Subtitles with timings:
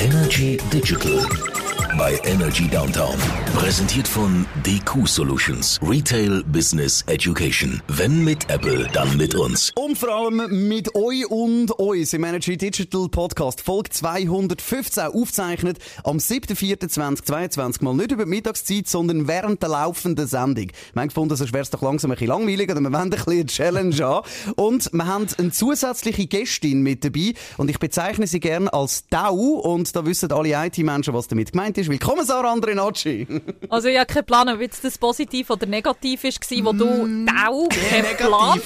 [0.00, 3.16] Energy Digital bei Energy Downtown.
[3.54, 5.78] Präsentiert von DQ Solutions.
[5.82, 7.82] Retail Business Education.
[7.88, 9.72] Wenn mit Apple, dann mit uns.
[9.74, 16.18] Und vor allem mit euch und uns im Energy Digital Podcast Folge 215 aufzeichnet am
[16.18, 20.68] 7.4.2022 mal nicht über die Mittagszeit, sondern während der laufenden Sendung.
[20.92, 23.10] Wir haben gefunden, sonst wäre es doch langsam ein bisschen langweilig oder wir wollen ein
[23.10, 24.22] bisschen eine Challenge an.
[24.56, 29.34] Und wir haben eine zusätzliche Gästin mit dabei und ich bezeichne sie gerne als Tau
[29.34, 31.79] und da wissen alle IT-Menschen, was damit gemeint ist.
[31.88, 33.26] Willkommen, Sarah Andrenacci.
[33.68, 37.26] Also ich habe keinen Plan, ob jetzt das positiv oder negativ war, wo du Mm,
[37.26, 38.60] Tau keinen Plan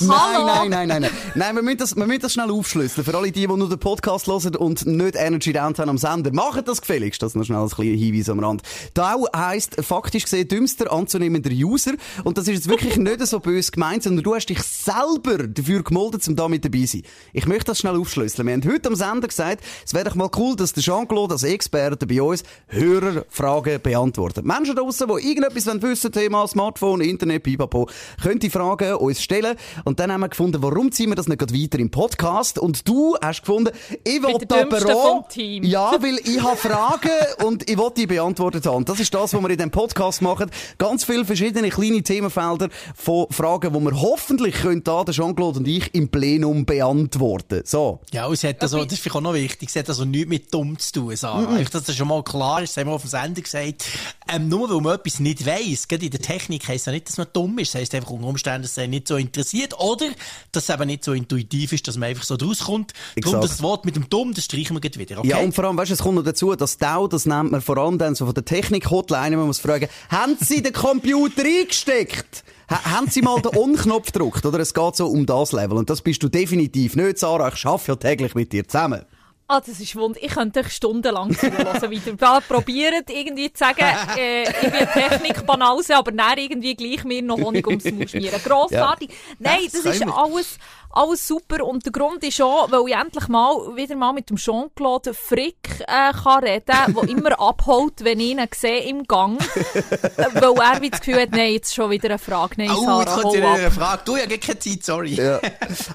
[0.00, 1.10] Nein, nein, nein, nein, nein.
[1.34, 3.04] Nein, wir müssen das, wir müssen das schnell aufschlüsseln.
[3.04, 6.62] Für alle die, die nur den Podcast hören und nicht Energy Downtown am Sender, machen
[6.64, 7.22] das gefälligst.
[7.22, 8.62] Das ist noch schnell ein kleiner Hinweis am Rand.
[8.94, 11.92] Tau heisst faktisch gesehen dümmster anzunehmender User.
[12.24, 15.82] Und das ist jetzt wirklich nicht so böse gemeint, sondern du hast dich selber dafür
[15.82, 17.02] gemolden, um da mit dabei zu sein.
[17.32, 18.46] Ich möchte das schnell aufschlüsseln.
[18.46, 21.42] Wir haben heute am Sender gesagt, es wäre doch mal cool, dass der Jean-Claude als
[21.42, 24.44] Experte bei uns Hörerfragen beantwortet.
[24.44, 27.88] Menschen da draussen, die irgendetwas wissen wollen, Thema Smartphone, Internet, Pipapo,
[28.22, 29.56] können die Fragen uns stellen.
[29.84, 32.58] Und dann haben wir gefunden, warum ziehen wir das nicht gerade weiter im Podcast?
[32.58, 33.72] Und du hast gefunden,
[34.04, 35.64] ich will aber auch, Team.
[35.64, 37.10] ja, weil ich habe Fragen
[37.44, 38.76] und ich will die beantwortet haben.
[38.76, 40.50] Und das ist das, was wir in diesem Podcast machen.
[40.78, 45.68] Ganz viele verschiedene kleine Themenfelder von Fragen, die wir hoffentlich können da, der Jean-Claude und
[45.68, 47.62] ich, im Plenum beantworten.
[47.64, 48.00] So.
[48.12, 50.52] Ja, es hat also, das ist vielleicht auch noch wichtig, es hat also nichts mit
[50.52, 51.48] dumm zu tun, Sarah.
[51.48, 53.84] Einfach, dass das schon mal klar ist, das haben wir auf dem Sender gesagt.
[54.32, 57.16] Ähm, nur weil man etwas nicht weiss, gerade in der Technik heisst ja nicht, dass
[57.18, 60.06] man dumm ist, das heisst einfach unter Umständen, dass es einen nicht so interessiert oder
[60.52, 62.92] dass es eben nicht so intuitiv ist, dass man einfach so rauskommt.
[63.16, 63.44] Darum Exakt.
[63.44, 65.28] das Wort mit dem dumm, das streichen wir wieder, okay?
[65.28, 67.60] Ja, und vor allem, weißt du, es kommt noch dazu, das DAO, das nennt man
[67.60, 71.42] vor allem dann so von der Technik-Hotline, man muss fragen, haben Sie den Computer
[71.78, 72.44] eingesteckt?
[72.70, 74.44] Ha- Haben Sie mal den On-Knopf gedrückt?
[74.44, 75.78] Oder es geht so um das Level.
[75.78, 77.50] Und das bist du definitiv nicht, Sarah.
[77.54, 79.06] Ich arbeite ja täglich mit dir zusammen.
[79.50, 80.22] Ah, das ist wunderbar.
[80.22, 81.90] Ich könnte euch stundenlang zuhören.
[81.90, 83.80] Wieder da probiert irgendwie zu sagen,
[84.18, 88.38] äh, ich bin Technikbanause, aber dann irgendwie gleich mir noch Honig ums Maul schmieren.
[88.44, 89.08] Grossartig.
[89.38, 90.58] Nein, das das ist alles,
[90.90, 91.64] alles super.
[91.64, 95.80] Und der Grund ist auch, weil ich endlich mal wieder mal mit dem Jean-Claude Frick
[95.86, 99.38] äh, kann reden kann, der immer abholt, wenn ich ihn sehe im Gang.
[99.38, 102.54] Äh, weil er wie das Gefühl hat, nein, jetzt schon wieder eine Frage.
[102.58, 104.02] Nein, Oh, Sarah, jetzt kommt wieder eine Frage.
[104.04, 105.14] Du, ich habe keine Zeit, sorry.
[105.14, 105.40] Ja.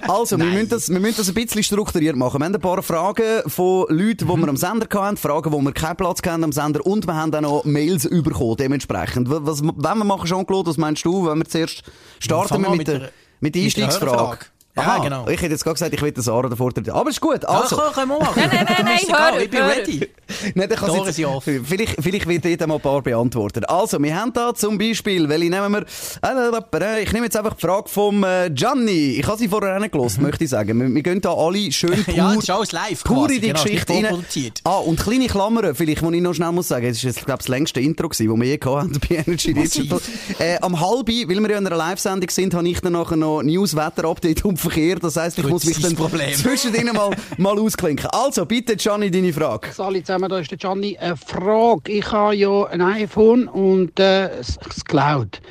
[0.08, 2.40] Also, wir müssen, das, wir müssen das ein bisschen strukturiert machen.
[2.40, 5.72] Wir haben ein paar Fragen von Leuten, die wir am Sender hatten, Fragen, wo wir
[5.74, 9.30] keinen Platz hatten am Sender und wir haben auch noch Mails bekommen, dementsprechend.
[9.30, 11.84] Was, was wenn wir machen, Jean-Claude, was meinst du, wenn wir zuerst
[12.20, 14.38] starten wir mit, mit der, der- mit der mit der Einstiegsfrage?
[14.76, 15.28] Ja, Aha, genau.
[15.28, 16.90] Ich hätte jetzt gerade gesagt, ich will den Sarah davor treten.
[16.90, 17.44] Aber ist gut.
[17.44, 18.34] Ja, Also, komm, können wir machen.
[18.44, 19.70] Nein, nein, nein, nein, hör, ich bin hör.
[19.70, 20.10] ready.
[20.56, 21.64] Nein, dann kann's Tore jetzt- offen.
[21.64, 23.70] Vielleicht, vielleicht wird dort mal ein paar beantwortet.
[23.70, 26.82] Also, wir haben da zum Beispiel, welche nehmen wir?
[26.82, 29.18] Äh, Ich nehme jetzt einfach die Frage vom äh, Gianni.
[29.20, 30.80] Ich habe sie vorher auch nicht gehört, möchte ich sagen.
[30.80, 32.18] Wir, wir gehen da alle schön pur, Mhm.
[32.18, 34.24] Ja, das ist alles live pur quasi, in die genau, Geschichte rein.
[34.64, 36.86] Ah, und kleine Klammern, vielleicht, die ich noch schnell muss sagen.
[36.88, 39.54] Es ist, jetzt, glaube ich, das längste Intro das wir je gehabt haben bei Energy
[39.54, 40.00] Digital.
[40.40, 43.44] Äh, am halbi, weil wir ja in einer Live-Sendung sind, habe ich dann nachher noch
[43.44, 44.96] News, Wetter, Update und Verkehr.
[44.96, 46.34] Das heisst, ich muss mich dann das Problem.
[46.34, 48.10] zwischendrin mal, mal ausklinken.
[48.12, 49.70] Also, bitte, Gianni, deine Frage.
[49.78, 50.98] Hallo zusammen, da ist der Gianni.
[50.98, 51.92] Eine Frage.
[51.92, 55.42] Ich habe ja ein iPhone und äh, es Cloud.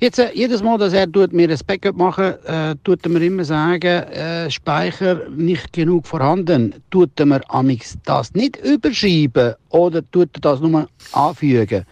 [0.00, 3.24] Jetzt, äh, jedes Mal, dass er tut mir ein Backup machen, äh, tut er mir
[3.24, 6.74] immer sagen, äh, Speicher nicht genug vorhanden.
[6.90, 11.84] Tut er mir amix das nicht überschreiben oder tut er das nur anfügen?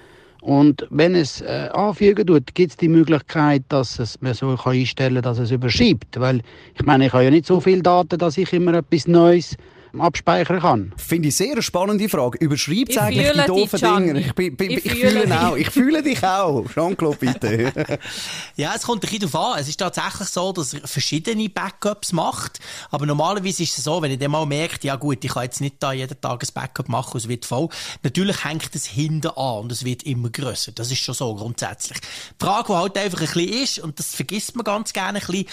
[0.47, 4.75] Und wenn es äh, anfügen tut, gibt es die Möglichkeit, dass es man so kann
[4.75, 6.21] einstellen kann, dass es überschreibt.
[6.21, 6.41] Weil
[6.77, 9.57] ich meine, ich habe ja nicht so viele Daten, dass ich immer etwas Neues
[9.99, 10.95] abspeichern kann.
[10.97, 12.39] Finde ich sehr eine spannende Frage.
[12.39, 14.07] Überschreibt Ich eigentlich die doofen Gianni.
[14.07, 14.21] Dinge?
[14.21, 15.57] Ich, bin, bin, Ich ich, fühle fühle auch.
[15.57, 16.65] Ich fühle dich auch.
[16.73, 17.99] Jean-Claude, bitte.
[18.57, 19.61] Ja, es kommt ein bisschen darauf an.
[19.61, 22.59] Es ist tatsächlich so, dass er verschiedene Backups macht.
[22.91, 25.61] Aber normalerweise ist es so, wenn ich dann mal merkt, ja gut, ich kann jetzt
[25.61, 27.69] nicht da jeden Tag ein Backup machen und es wird voll.
[28.03, 30.73] Natürlich hängt es hinten an und es wird immer grösser.
[30.73, 31.99] Das ist schon so grundsätzlich.
[32.01, 35.27] Die Frage, die halt einfach ein bisschen ist, und das vergisst man ganz gerne ein
[35.27, 35.47] bisschen,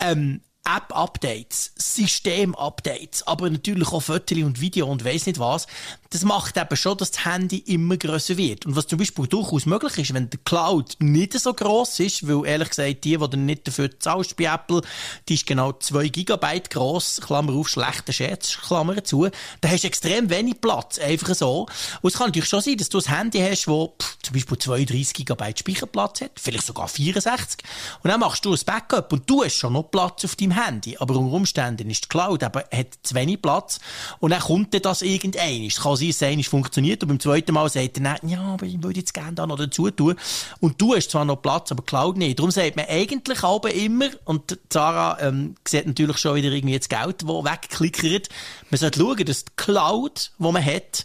[0.00, 5.66] ähm, App-Updates, System-Updates, aber natürlich auch Fotos und Video und weiss nicht was,
[6.10, 8.66] das macht eben schon, dass das Handy immer grösser wird.
[8.66, 12.46] Und was zum Beispiel durchaus möglich ist, wenn der Cloud nicht so gross ist, weil
[12.46, 14.82] ehrlich gesagt, die, die du nicht dafür zahlst bei Apple,
[15.28, 19.28] die ist genau 2 Gigabyte gross, Klammer auf, schlechter Scherz, Klammer zu,
[19.60, 21.66] dann hast du extrem wenig Platz, einfach so.
[22.02, 24.58] Und es kann natürlich schon sein, dass du ein Handy hast, wo pff, zum Beispiel
[24.58, 27.62] 32 Gigabyte Speicherplatz hat, vielleicht sogar 64,
[28.02, 30.96] und dann machst du ein Backup und du hast schon noch Platz auf deinem Handy.
[30.98, 33.78] Aber unter Umständen ist die Cloud eben, hat zu wenig Platz.
[34.18, 35.66] Und dann kommt dann das irgendein.
[35.66, 37.02] Es kann sein, es funktioniert.
[37.02, 39.56] Und beim zweiten Mal sagt er dann, ja, aber ich würde jetzt gerne da noch
[39.56, 40.16] dazu tun.
[40.60, 42.38] Und du hast zwar noch Platz, aber Cloud nicht.
[42.38, 46.88] Darum sagt man eigentlich aber immer, und Sarah ähm, sieht natürlich schon wieder irgendwie das
[46.88, 48.28] Geld, das wegklickert.
[48.70, 51.04] Man sollte schauen, dass die Cloud, die man hat,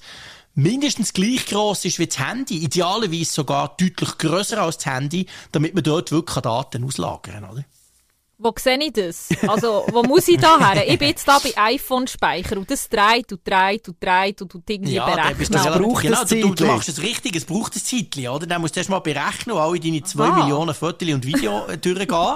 [0.55, 5.75] mindestens gleich groß ist wie das Handy, idealerweise sogar deutlich grösser als das Handy, damit
[5.75, 7.65] man dort wirklich Daten auslagern kann, oder?
[8.37, 9.29] Wo sehe ich das?
[9.47, 10.85] Also, wo muss ich da her?
[10.87, 14.69] Ich bin jetzt da bei iPhone-Speicher und das dreht und dreht und dreht und tut
[14.69, 15.37] irgendwie ja, berechnen.
[15.37, 18.45] Bist du Das braucht genau, du, du machst es richtig, es braucht ein Zeitchen, oder?
[18.45, 20.43] Dann musst du erst mal berechnen und alle deine zwei Aha.
[20.43, 22.35] Millionen Fotos und Video äh, durchgehen.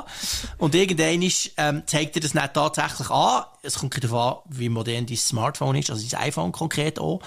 [0.57, 3.44] Und irgendwann ist, ähm, zeigt dir das nicht tatsächlich an.
[3.61, 7.21] Es kommt darauf an, wie modern dein Smartphone ist, also dein iPhone konkret auch.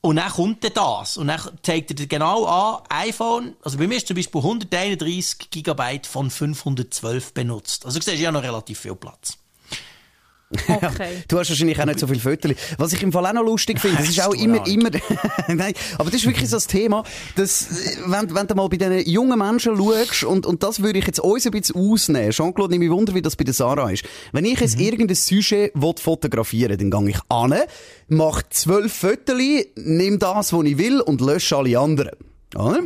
[0.00, 1.16] Und dann kommt dann das.
[1.16, 5.50] Und dann zeigt er dir genau an, iPhone, also bei mir ist zum Beispiel 131
[5.50, 7.84] Gigabyte von 512 benutzt.
[7.84, 9.38] Also du siehst ja noch relativ viel Platz.
[10.50, 11.22] Okay.
[11.28, 12.52] Du hast wahrscheinlich auch nicht so viele Fotos.
[12.78, 14.90] Was ich im Fall auch noch lustig finde, das ist auch immer, immer,
[15.48, 17.04] nein, aber das ist wirklich so das Thema,
[17.36, 20.98] dass, äh, wenn, wenn du mal bei diesen jungen Menschen schaust, und, und das würde
[21.00, 22.30] ich jetzt uns ein bisschen ausnehmen.
[22.30, 24.04] Jean-Claude, ich mich wunder, wie das bei der Sarah ist.
[24.32, 27.54] Wenn ich jetzt irgendein Sujet will fotografieren dann gehe ich an,
[28.08, 29.36] mache zwölf Fotos,
[29.76, 32.27] nehme das, was ich will und lösche alle anderen.
[32.58, 32.82] Oder?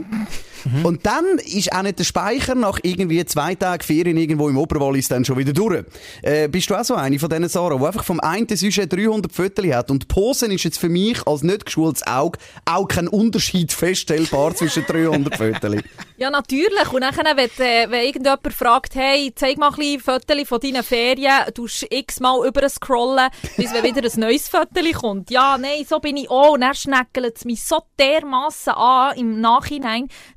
[0.84, 5.08] Und dann ist auch nicht der Speicher nach irgendwie zwei Tagen Ferien irgendwo im Oberwallis
[5.08, 5.84] dann schon wieder durch.
[6.22, 9.32] Äh, bist du auch so eine von diesen Sarah, die einfach vom einen Sujet 300
[9.32, 13.72] Fotos hat und Posen ist jetzt für mich als nicht geschultes Auge auch kein Unterschied
[13.72, 15.82] feststellbar zwischen 300 Fotos.
[16.16, 16.92] Ja, natürlich.
[16.92, 20.82] Und dann, wenn, äh, wenn irgendjemand fragt, hey, zeig mal ein bisschen Fotos von deinen
[20.84, 25.30] Ferien, du x-mal über scrollen, bis wenn wieder ein neues Foto kommt.
[25.30, 26.52] Ja, nein, so bin ich auch.
[26.52, 29.61] Und dann schneckelt es mich so dermassen an im Nachhinein,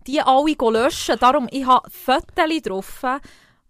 [0.08, 1.18] die alle löschen.
[1.20, 3.04] Darum, ich habe Fotos drauf,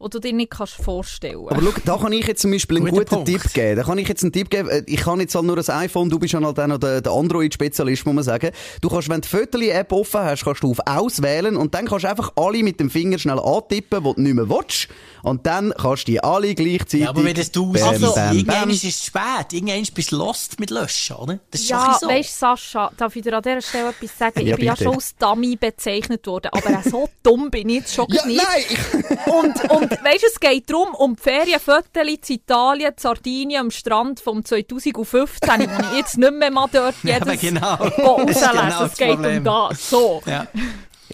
[0.06, 2.86] die du dir nicht kannst vorstellen Aber schau, da kann ich jetzt zum Beispiel einen
[2.88, 3.28] Guter guten Punkt.
[3.44, 3.76] Tipp geben.
[3.76, 4.70] Da kann ich jetzt einen Tipp geben.
[4.70, 7.02] Äh, Ich kann jetzt halt nur ein iPhone, du bist ja halt auch noch der,
[7.02, 8.52] der Android-Spezialist, muss man sagen.
[8.82, 12.04] Du kannst, wenn du die Fotos-App offen hast, kannst du auf Auswählen und dann kannst
[12.06, 14.88] du einfach alle mit dem Finger schnell antippen, die du nicht mehr willst.
[15.24, 17.02] Und dann kannst du die alle gleichzeitig...
[17.02, 19.54] Ja, aber wenn das du Bam, also, bam, irgendwann ist es spät.
[19.54, 21.40] Irgendwann bist du lost mit Löschen, oder?
[21.50, 22.08] Das ist Ja, so.
[22.08, 24.42] weisst Sascha, darf ich dir an dieser Stelle etwas sagen?
[24.46, 27.76] Ja, ich bin ja schon als Dummy bezeichnet worden, aber auch so dumm bin ich
[27.78, 28.38] jetzt schon Ja, nicht.
[28.44, 28.64] nein!
[28.70, 33.72] Ich, Und, und weisst du, es geht darum, um die Ferienfotos in Italien, Sardinien, am
[33.72, 37.76] Strand vom 2015, wo ich jetzt nicht mehr mal dort Ja, jedes aber genau.
[37.76, 38.52] rauslesen.
[38.52, 39.38] Genau es geht Problem.
[39.38, 39.90] um das.
[39.90, 40.22] So.
[40.26, 40.48] Ja.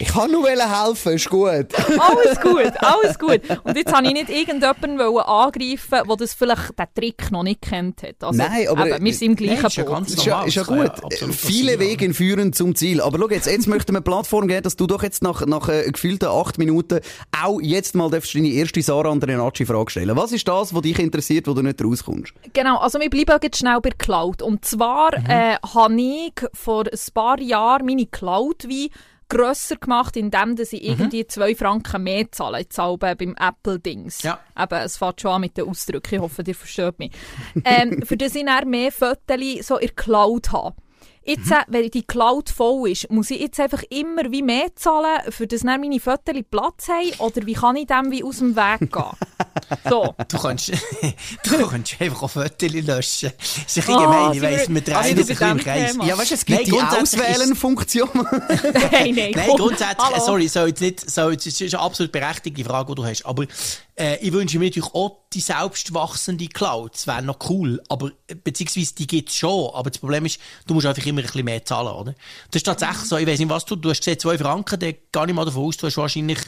[0.02, 1.50] Ich kann nur helfen, ist gut.
[2.00, 3.42] Alles gut, alles gut.
[3.64, 8.02] Und jetzt wollte ich nicht irgendjemanden angreifen, der das vielleicht den Trick noch nicht kennt
[8.04, 8.16] hat.
[8.24, 9.94] Also, Nein, aber- eben, wir sind im gleichen ja Boot.
[9.94, 10.90] ganz Ist ja, ist ja gut.
[10.90, 11.80] absolut Viele.
[11.80, 13.02] Wege führen zum Ziel.
[13.02, 15.70] Aber schau jetzt, jetzt möchten wir eine Plattform geben, dass du doch jetzt nach, nach
[15.70, 17.00] äh, gefühlten acht Minuten
[17.44, 20.16] auch jetzt mal darfst deine erste Sarah Andrenacci-Frage stellen.
[20.18, 22.34] Was ist das, was dich interessiert, wo du nicht rauskommst?
[22.54, 24.42] Genau, also wir bleiben jetzt schnell bei der Cloud.
[24.42, 28.90] Und zwar äh, habe ich vor ein paar Jahren meine Cloud wie
[29.32, 32.60] grösser gemacht, indem dass ich irgendwie zwei Franken mehr zahle.
[32.60, 34.24] Jetzt auch beim Apple-Dings.
[34.24, 34.40] Ja.
[34.62, 36.16] Eben, es fängt schon an mit den Ausdrücken.
[36.16, 37.12] Ich hoffe, ihr versteht mich.
[37.64, 40.76] ähm, für das ich dann mehr Fotos so in der Cloud habe.
[41.24, 45.22] Jetzt, äh, wenn die Cloud voll ist, muss ich jetzt einfach immer wie mehr zahlen,
[45.32, 47.12] für das dann meine Fotos Platz haben?
[47.20, 49.04] Oder wie kann ich dem wie aus dem Weg gehen?
[49.90, 50.16] so.
[50.28, 50.70] Du kannst,
[51.44, 53.32] du kannst einfach auf Fotos löschen.
[53.38, 55.98] Das ist ein Oh, gemein, ich weiss, wird- wir drehen also ein Kreis.
[56.04, 58.10] Ja, weißt du, es gibt Nein, die Auswählen-Funktion.
[58.14, 60.26] nein, nein, Nein, grundsätzlich, Hallo.
[60.26, 63.26] sorry, so jetzt nicht, so jetzt, es ist eine absolut berechtigte Frage, die du hast.
[63.26, 63.46] Aber
[63.96, 66.94] äh, ich wünsche mir natürlich auch die selbstwachsende Cloud.
[66.96, 67.82] Das wäre noch cool.
[67.90, 69.70] Aber, äh, beziehungsweise die gibt's schon.
[69.74, 72.14] Aber das Problem ist, du musst einfach immer ein bisschen mehr zahlen, oder?
[72.50, 73.18] Das ist tatsächlich so.
[73.18, 75.66] Ich weiss nicht, was du, du hast gesehen, zwei Franken, da gar nicht mal davon
[75.66, 76.40] aus, du hast wahrscheinlich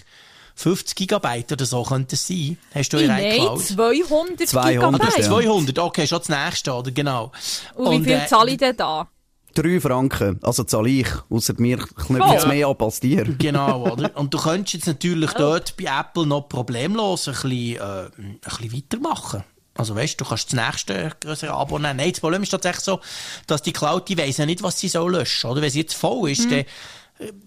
[0.56, 2.58] 50 Gigabyte oder so könnte es sein.
[2.74, 3.62] Hast du einer Nein, Cloud?
[3.64, 5.18] 200, 200, Gigabyte.
[5.18, 5.24] ja.
[5.30, 6.92] 200, okay, schon das nächste, oder?
[6.92, 7.32] Genau.
[7.76, 9.08] Und wie viel äh, zahle ich denn da?
[9.56, 10.40] Drei Franken.
[10.42, 11.08] Also zahle ich.
[11.30, 12.48] Ausser mir knüpft es Oh.
[12.48, 13.24] mehr ab als dir.
[13.38, 14.16] Genau, oder?
[14.18, 17.80] Und du könntest jetzt natürlich dort bei Apple noch problemlos ein bisschen, äh,
[18.18, 19.44] ein bisschen weitermachen.
[19.76, 21.98] Also weißt du, du kannst das nächste größere Abo nehmen.
[21.98, 23.00] Nein, das Problem ist tatsächlich so,
[23.48, 25.62] dass die Cloud, die weiss ja nicht, was sie soll löschen, oder?
[25.62, 26.66] Wenn sie jetzt voll ist, dann, äh,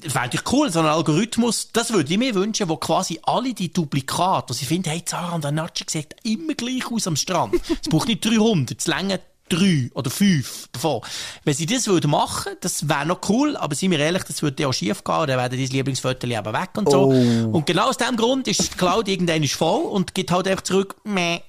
[0.02, 3.54] das wäre natürlich cool, so ein Algorithmus, das würde ich mir wünschen, wo quasi alle
[3.54, 7.54] die Duplikate, also ich finde, hey, Zara und Anacci sieht immer gleich aus am Strand.
[7.82, 11.02] Es braucht nicht 300, es länger drei oder fünf davon.
[11.44, 14.62] Wenn sie das würden machen, das wäre noch cool, aber seien wir ehrlich, das würde
[14.62, 17.12] ja auch schief gehen, dann werden deine Lieblingsfotos eben weg und so.
[17.12, 17.56] Oh.
[17.56, 20.96] Und genau aus dem Grund ist die Cloud irgendwann voll und gibt halt einfach zurück,
[21.04, 21.40] meh,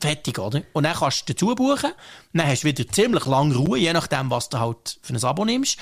[0.00, 0.62] fertig, oder?
[0.72, 1.92] Und dann kannst du dazu buchen,
[2.32, 5.44] dann hast du wieder ziemlich lange Ruhe, je nachdem, was du halt für ein Abo
[5.44, 5.78] nimmst.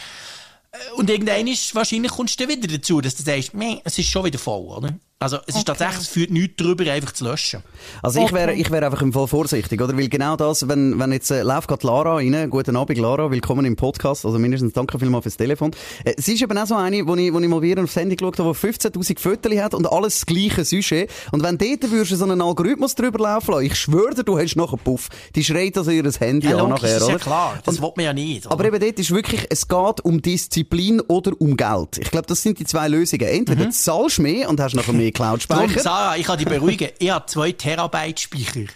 [0.72, 3.52] Äh, Und irgendwann ist, wahrscheinlich kommst du wieder dazu, dass du sagst,
[3.84, 4.94] es ist schon wieder voll, oder?
[5.18, 7.62] Also es ist tatsächlich, es führt nichts darüber, einfach zu löschen.
[8.02, 8.34] Also ich Okay.
[8.34, 9.96] wäre ich wäre einfach im Fall vorsichtig, oder?
[9.96, 13.64] Weil genau das, wenn, wenn jetzt äh, läuft gerade Lara rein, guten Abend Lara, willkommen
[13.64, 15.70] im Podcast, also mindestens danke vielmals fürs Telefon.
[16.04, 18.14] Äh, sie ist eben auch so eine, wo ich, wo ich mal wieder aufs Handy
[18.14, 21.10] geschaut habe, die 15'000 Fotos hat und alles das gleiche Sujet.
[21.32, 24.38] Und wenn dort würdest du so einen Algorithmus drüber laufen lassen, ich schwöre dir, du
[24.38, 25.08] hast nachher Puff.
[25.34, 27.18] Die schreit also ihr Handy Ja, an nachher, ist ja oder?
[27.24, 27.58] klar.
[27.64, 28.44] Das Und- will man ja nicht.
[28.44, 28.52] Oder?
[28.54, 31.96] Aber eben dort ist wirklich, es geht um Disziplin oder um Geld.
[31.96, 33.26] Ich glaube, das sind die zwei Lösungen.
[33.26, 35.80] Entweder zahlst du mehr und hast nachher mehr Darum, Cloud-Speicher.
[35.80, 36.90] Sarah, ich kann dich beruhigen.
[36.98, 38.66] Ich habe zwei Terabyte Speicher.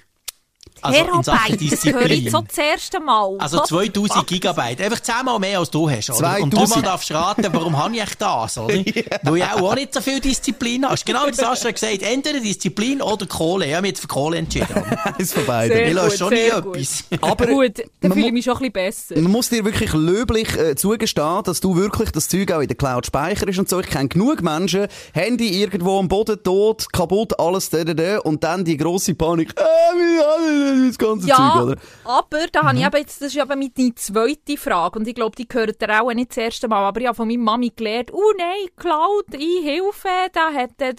[0.83, 2.31] Also in Sachen Terabyte, das höre ich Disziplin.
[2.31, 3.37] so das erste Mal.
[3.39, 4.27] Also Was 2000 fuck?
[4.27, 4.81] Gigabyte.
[4.81, 6.41] Einfach zehnmal mehr als du hast, oder?
[6.41, 6.55] Und 2000.
[6.55, 8.75] du mal darfst raten, warum habe ich echt das, oder?
[9.23, 11.05] Weil ich auch, auch nicht so viel Disziplin hast.
[11.07, 13.67] Genau wie Sascha hat gesagt, entweder Disziplin oder Kohle.
[13.67, 14.67] Ich habe mich jetzt für Kohle entschieden.
[15.19, 15.77] Eins von beiden.
[15.77, 16.77] Sehr Ich lasse schon nie gut.
[16.77, 17.05] etwas.
[17.21, 19.21] Aber Gut, dann man fühle ich mich schon ein bisschen besser.
[19.21, 22.77] Man muss dir wirklich löblich äh, zugestehen, dass du wirklich das Zeug auch in der
[22.77, 23.81] Cloud speicherst und so.
[23.81, 28.43] Ich kenne genug Menschen, Handy irgendwo am Boden tot, kaputt, alles da, da, da, und
[28.45, 31.77] dann die grosse Panik, äh, ich das ganze Ja, Zeug, oder?
[32.05, 32.87] aber da habe ich Mhm.
[32.89, 36.13] eben jetzt, das ist eben meine zweite Frage und ich glaube, die gehört dir auch
[36.13, 39.63] nicht das erste Mal, aber ich habe von meiner Mami gelernt, oh nein, Cloud, ich
[39.65, 40.95] Hilfe, da hat der,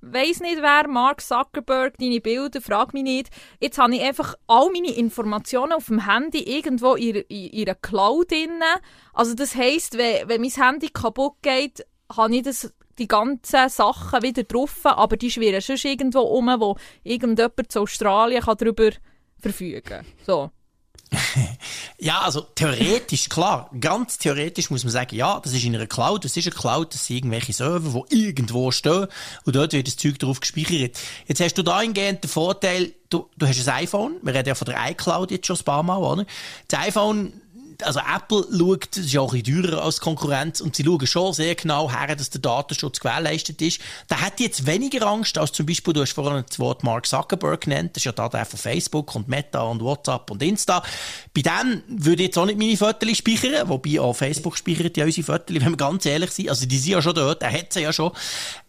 [0.00, 3.28] weiss nicht wer, Mark Zuckerberg, deine Bilder, frag mich nicht.
[3.60, 7.74] Jetzt habe ich einfach all meine Informationen auf dem Handy irgendwo in, in, in einer
[7.76, 8.60] Cloud drin.
[9.12, 14.22] Also das heisst, wenn, wenn mein Handy kaputt geht, habe ich das die ganzen Sachen
[14.22, 18.90] wieder drauf, aber die schwirren sonst irgendwo um, wo irgendjemand zu Australien kann darüber
[19.42, 20.50] verfügen So.
[21.98, 26.24] Ja, also theoretisch, klar, ganz theoretisch muss man sagen, ja, das ist in einer Cloud,
[26.24, 29.06] das ist eine Cloud, das sind irgendwelche Server, die irgendwo stehen
[29.44, 30.98] und dort wird das Zeug drauf gespeichert.
[31.26, 34.66] Jetzt hast du dahingehend den Vorteil, du, du hast ein iPhone, wir reden ja von
[34.66, 36.26] der iCloud jetzt schon ein paar Mal, oder?
[36.66, 37.41] Das iPhone
[37.84, 41.06] also Apple schaut, das ist ja auch ein bisschen teurer als Konkurrenz, und sie schauen
[41.06, 43.80] schon sehr genau her, dass der Datenschutz gewährleistet ist.
[44.08, 47.62] Da hat jetzt weniger Angst als zum Beispiel, du hast vorhin das Wort Mark Zuckerberg
[47.62, 50.82] genannt, das ist ja da der von Facebook und Meta und WhatsApp und Insta.
[51.34, 55.04] Bei dem würde ich jetzt auch nicht meine Fotos speichern, wobei auch Facebook speichert ja
[55.04, 56.48] unsere Fotos, wenn wir ganz ehrlich sind.
[56.48, 58.12] Also die sind ja schon dort, er hat sie ja schon.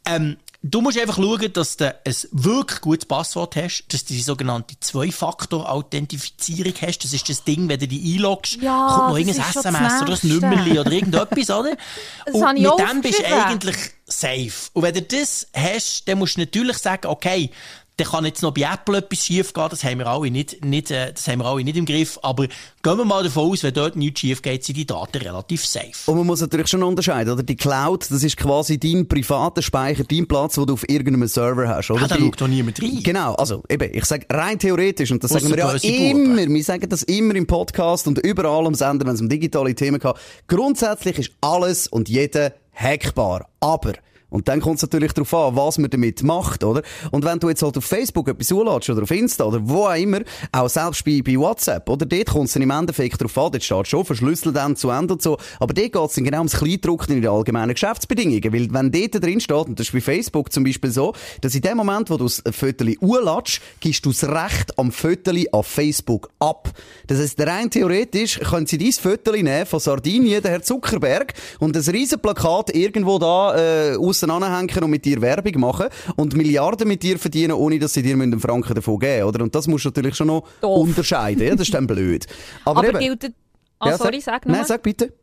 [0.05, 4.21] Ähm, Du musst einfach schauen, dass du ein wirklich gutes Passwort hast, dass du die
[4.21, 6.99] sogenannte Zwei-Faktor-Authentifizierung hast.
[6.99, 10.13] Das ist das Ding, wenn du dich einloggst, Ja, kommt noch irgendein SMS das oder
[10.23, 10.29] ein.
[10.29, 11.75] Nummerli oder irgendetwas, oder?
[12.25, 14.69] Das Und mit dem bist du eigentlich safe.
[14.71, 17.51] Und wenn du das hast, dann musst du natürlich sagen, okay,
[17.97, 20.89] dann kann jetzt noch bei Apple etwas schief gehen, das haben wir alle nicht, nicht,
[20.89, 23.73] äh, das haben wir alle nicht im Griff, aber gehen wir mal davon aus, wenn
[23.73, 25.91] dort nichts schief geht, sind die Daten relativ safe.
[26.07, 27.43] Und man muss natürlich schon unterscheiden, oder?
[27.43, 31.67] Die Cloud, das ist quasi dein privater Speicher, dein Platz, wo du auf irgendeinem Server
[31.67, 32.03] hast, oder?
[32.05, 32.99] Ah, da Die- schaut doch niemand rein.
[33.03, 36.55] Genau, also eben, ich sage rein theoretisch, und das Ausser sagen wir ja immer, Buben.
[36.55, 39.99] wir sagen das immer im Podcast und überall am Sender, wenn es um digitale Themen
[39.99, 40.13] geht.
[40.47, 43.47] Grundsätzlich ist alles und jeder hackbar.
[43.59, 43.93] Aber
[44.33, 46.81] und dann kommt es natürlich darauf an, was man damit macht, oder?
[47.11, 49.95] Und wenn du jetzt halt auf Facebook etwas zulässt oder auf Insta oder wo auch
[49.95, 50.21] immer,
[50.51, 52.07] auch selbst bei, bei WhatsApp, oder?
[52.07, 55.13] Dort kommt es dann im Endeffekt darauf an, dort steht schon verschlüsselt dann zu Ende
[55.13, 58.73] und so, aber dort geht es dann genau ums Kleindrucken in den allgemeinen Geschäftsbedingungen, weil
[58.73, 61.77] wenn dort drin steht, und das ist bei Facebook zum Beispiel so, dass in dem
[61.77, 66.71] Moment, wo du das Föteli urlatsch, gibst du das Recht am Föteli an Facebook ab.
[67.05, 71.77] Das heisst, rein theoretisch können sie dein Föteli nehmen von Sardinien, der Herr Zuckerberg, und
[71.77, 73.95] ein riesen Plakat irgendwo da äh,
[74.29, 78.01] aussen anhängen und mit dir Werbung machen und Milliarden mit dir verdienen, ohne dass sie
[78.01, 79.43] dir einen Franken davon geben, oder?
[79.43, 80.79] Und das musst du natürlich schon noch Doof.
[80.79, 81.51] unterscheiden, ja?
[81.51, 82.25] Das ist dann blöd.
[82.65, 83.33] Aber, Aber eben, gilt
[83.79, 85.13] Ah, Ja, sorry, sag noch Nein, sag bitte.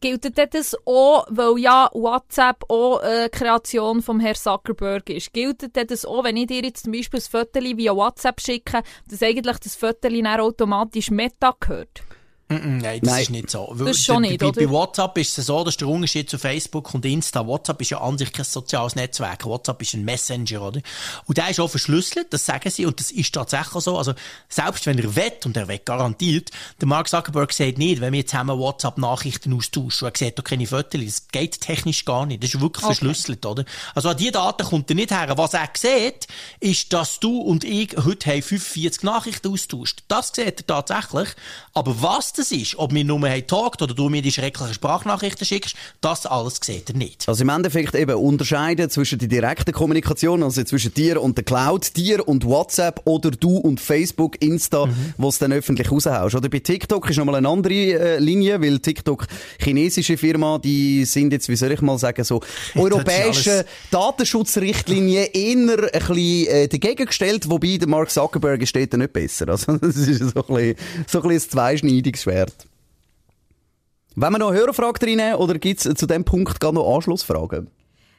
[0.00, 5.32] Gilt das auch, weil ja WhatsApp auch eine Kreation vom Herrn Zuckerberg ist?
[5.32, 9.22] Gilt das auch, wenn ich dir jetzt zum Beispiel ein Foto via WhatsApp schicke, dass
[9.22, 12.02] eigentlich das Foto dann automatisch Meta gehört?
[12.48, 13.22] Mm, Nein, das Nein.
[13.22, 13.74] ist nicht so.
[13.76, 14.60] Das ist schon bei, nicht, bei, oder?
[14.60, 18.00] bei WhatsApp ist es so, dass der Unterschied zu Facebook und Insta, WhatsApp ist ja
[18.00, 19.44] an sich kein soziales Netzwerk.
[19.44, 20.80] WhatsApp ist ein Messenger, oder?
[21.26, 23.98] Und der ist auch verschlüsselt, das sagen sie, und das ist tatsächlich so.
[23.98, 24.14] Also,
[24.48, 28.20] selbst wenn er wett, und er wett garantiert, der Mark Zuckerberg sagt nicht, wenn wir
[28.20, 32.44] jetzt zusammen WhatsApp-Nachrichten austauschen, er sieht doch keine Fotos, das geht technisch gar nicht.
[32.44, 33.64] Das ist wirklich verschlüsselt, oder?
[33.96, 35.36] Also, an die Daten kommt er nicht her.
[35.36, 36.28] Was er sieht,
[36.60, 40.04] ist, dass du und ich heute haben 45 Nachrichten austauscht.
[40.06, 41.30] Das sieht er tatsächlich.
[41.74, 45.76] Aber was das ist, ob wir nur getagt oder du mir die schrecklichen Sprachnachrichten schickst,
[46.00, 47.28] das alles sieht er nicht.
[47.28, 51.96] Also im Endeffekt eben unterscheiden zwischen der direkten Kommunikation, also zwischen dir und der Cloud,
[51.96, 56.34] dir und WhatsApp oder du und Facebook, Insta, wo es dann öffentlich raushaust.
[56.34, 59.26] Oder bei TikTok ist nochmal eine andere äh, Linie, weil TikTok
[59.58, 62.40] chinesische Firma, die sind jetzt, wie soll ich mal sagen, so
[62.74, 69.12] europäische Datenschutzrichtlinien eher ein bisschen äh, dagegen gestellt, wobei der Mark Zuckerberg steht da nicht
[69.12, 69.48] besser.
[69.48, 70.76] Also das ist so ein bisschen,
[71.06, 72.66] so ein, bisschen ein zweischneidiges Schwert.
[74.16, 77.70] Wenn wir noch Hörerfragen reinnehmen, oder gibt es zu dem Punkt gar noch Anschlussfragen?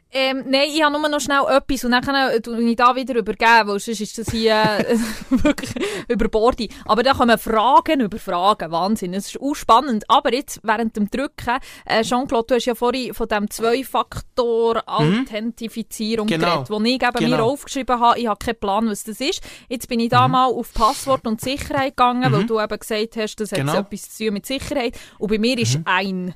[0.09, 2.31] Ähm, nein, ich habe nur noch schnell etwas und dann kann
[2.65, 4.97] ich da wieder übergeben, weil sonst ist das hier äh,
[5.29, 5.69] wirklich
[6.07, 6.73] überbordig.
[6.85, 8.71] Aber da kommen Fragen über Fragen.
[8.71, 9.13] Wahnsinn.
[9.13, 10.05] Es ist auch spannend.
[10.07, 16.47] Aber jetzt, während dem Drücken, äh, Jean-Claude, du hast ja vorhin von dem Zwei-Faktor-Authentifizierung Genau.
[16.63, 17.37] geredet, wo ich eben Genau.
[17.37, 19.41] mir aufgeschrieben habe, ich habe keinen Plan, was das ist.
[19.69, 23.35] Jetzt bin ich da mal auf Passwort und Sicherheit gegangen, weil du eben gesagt hast,
[23.37, 23.77] das hat Genau.
[23.79, 24.97] etwas zu tun mit Sicherheit.
[25.19, 26.33] Und bei mir ist ein.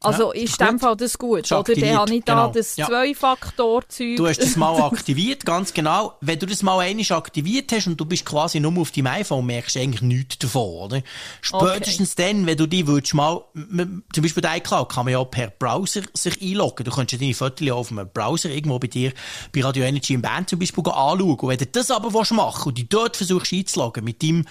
[0.00, 0.78] Also Ja, ist in dem.
[0.78, 1.74] Fall das gut, oder?
[1.74, 2.52] Dann habe ich da genau.
[2.52, 2.86] das Ja.
[2.86, 4.16] Zwei-Faktor-Zeug.
[4.16, 6.14] Du hast das mal aktiviert, ganz genau.
[6.20, 9.46] Wenn du das mal einmal aktiviert hast und du bist quasi nur auf deinem iPhone,
[9.46, 11.02] merkst du eigentlich nichts davon, oder?
[11.40, 15.48] Spätestens dann, wenn du die würdest mal, zum Beispiel bei iCloud kann man ja per
[15.48, 16.84] Browser sich einloggen.
[16.84, 19.12] Du könntest ja deine Fotos auf einem Browser irgendwo bei dir,
[19.52, 21.20] bei Radio Energy im Band zum Beispiel anschauen.
[21.20, 24.44] Und wenn du das aber willst machen und dich dort versuchst einzuloggen mit deinem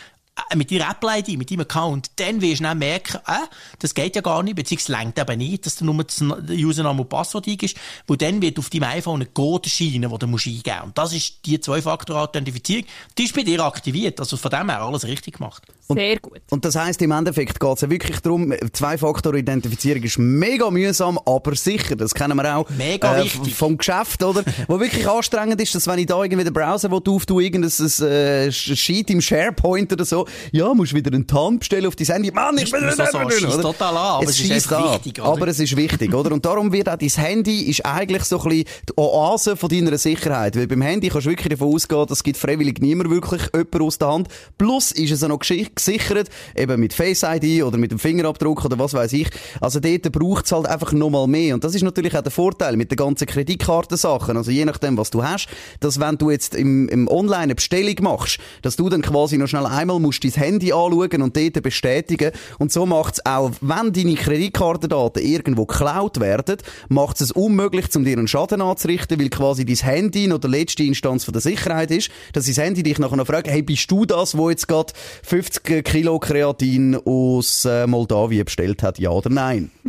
[0.55, 3.47] mit deiner Apple-ID, mit deinem Account, dann wirst du dann merken, äh,
[3.79, 7.09] das geht ja gar nicht, beziehungsweise längt eben nicht, dass du nur das Username und
[7.09, 7.77] Passwort eingibst,
[8.07, 10.85] wo dann wird auf deinem iPhone ein Code erscheinen, den du musst eingeben musst.
[10.85, 12.85] Und das ist die Zwei-Faktor-Authentifizierung.
[13.17, 15.63] Die ist bei dir aktiviert, also von dem her alles richtig gemacht.
[15.87, 16.41] Sehr gut.
[16.49, 21.55] Und das heisst, im Endeffekt geht es ja wirklich darum, Zwei-Faktor-Identifizierung ist mega mühsam, aber
[21.55, 21.95] sicher.
[21.95, 23.55] Das kennen wir auch Mega äh, wichtig.
[23.55, 24.43] vom Geschäft, oder?
[24.67, 27.71] Wo wirklich anstrengend ist, dass wenn ich da irgendwie den Browser auftue, irgendein
[28.07, 32.31] äh, Sheet im SharePoint oder so, ja, musst wieder einen TAN bestellen auf dein Handy.
[32.31, 34.93] Mann, ich Ist mir so, so, total an, aber es ist einfach an.
[34.93, 35.29] wichtig, oder?
[35.29, 36.31] Aber es ist wichtig, oder?
[36.31, 39.97] Und darum wird auch dein Handy ist eigentlich so ein bisschen die Oase von deiner
[39.97, 40.55] Sicherheit.
[40.55, 43.97] Weil beim Handy kannst du wirklich davon ausgehen, das gibt freiwillig niemand wirklich jemand aus
[43.97, 44.27] der Hand.
[44.57, 48.65] Plus ist es auch noch gesch- gesichert, eben mit Face ID oder mit dem Fingerabdruck
[48.65, 49.29] oder was weiß ich.
[49.61, 51.53] Also dort braucht es halt einfach nochmal mehr.
[51.53, 54.37] Und das ist natürlich auch der Vorteil mit den ganzen Kreditkartensachen.
[54.37, 55.47] Also je nachdem, was du hast,
[55.79, 59.47] dass wenn du jetzt im, im Online eine Bestellung machst, dass du dann quasi noch
[59.47, 62.31] schnell einmal musst dein Handy anschauen und dort bestätigen.
[62.59, 66.57] Und so macht es auch, wenn deine Kreditkartendaten irgendwo geklaut werden,
[66.89, 70.83] macht es unmöglich, um dir einen Schaden anzurichten, weil quasi dein Handy noch der letzte
[70.83, 74.05] Instanz von der Sicherheit ist, dass dein Handy dich nachher noch fragt, hey, bist du
[74.05, 79.71] das, wo jetzt gerade 50 Kilo Kreatin aus äh, Moldawien bestellt hat, ja oder nein?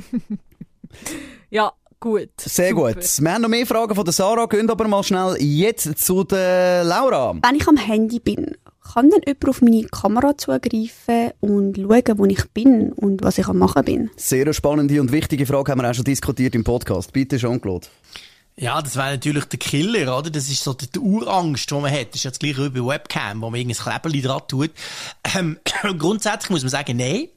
[1.50, 2.30] Ja, gut.
[2.40, 2.94] Sehr Super.
[2.94, 3.20] gut.
[3.20, 6.84] Wir haben noch mehr Fragen von der Sarah, gehen aber mal schnell jetzt zu der
[6.84, 7.34] Laura.
[7.42, 8.56] Wenn ich am Handy bin,
[8.92, 13.46] kann dann jemand auf meine Kamera zugreifen und schauen, wo ich bin und was ich
[13.46, 14.10] am machen bin?
[14.16, 17.12] Sehr spannende und wichtige Frage haben wir auch schon diskutiert im Podcast.
[17.12, 17.86] Bitte, Jean-Claude.
[18.58, 20.30] Ja, das wäre natürlich der Killer, oder?
[20.30, 22.08] Das ist so die, die Urangst, die man hat.
[22.08, 24.70] Das ist ja das gleiche wie bei Webcam, wo man irgendein Kleberli dran tut.
[25.36, 25.58] Ähm,
[25.98, 27.28] grundsätzlich muss man sagen, nein,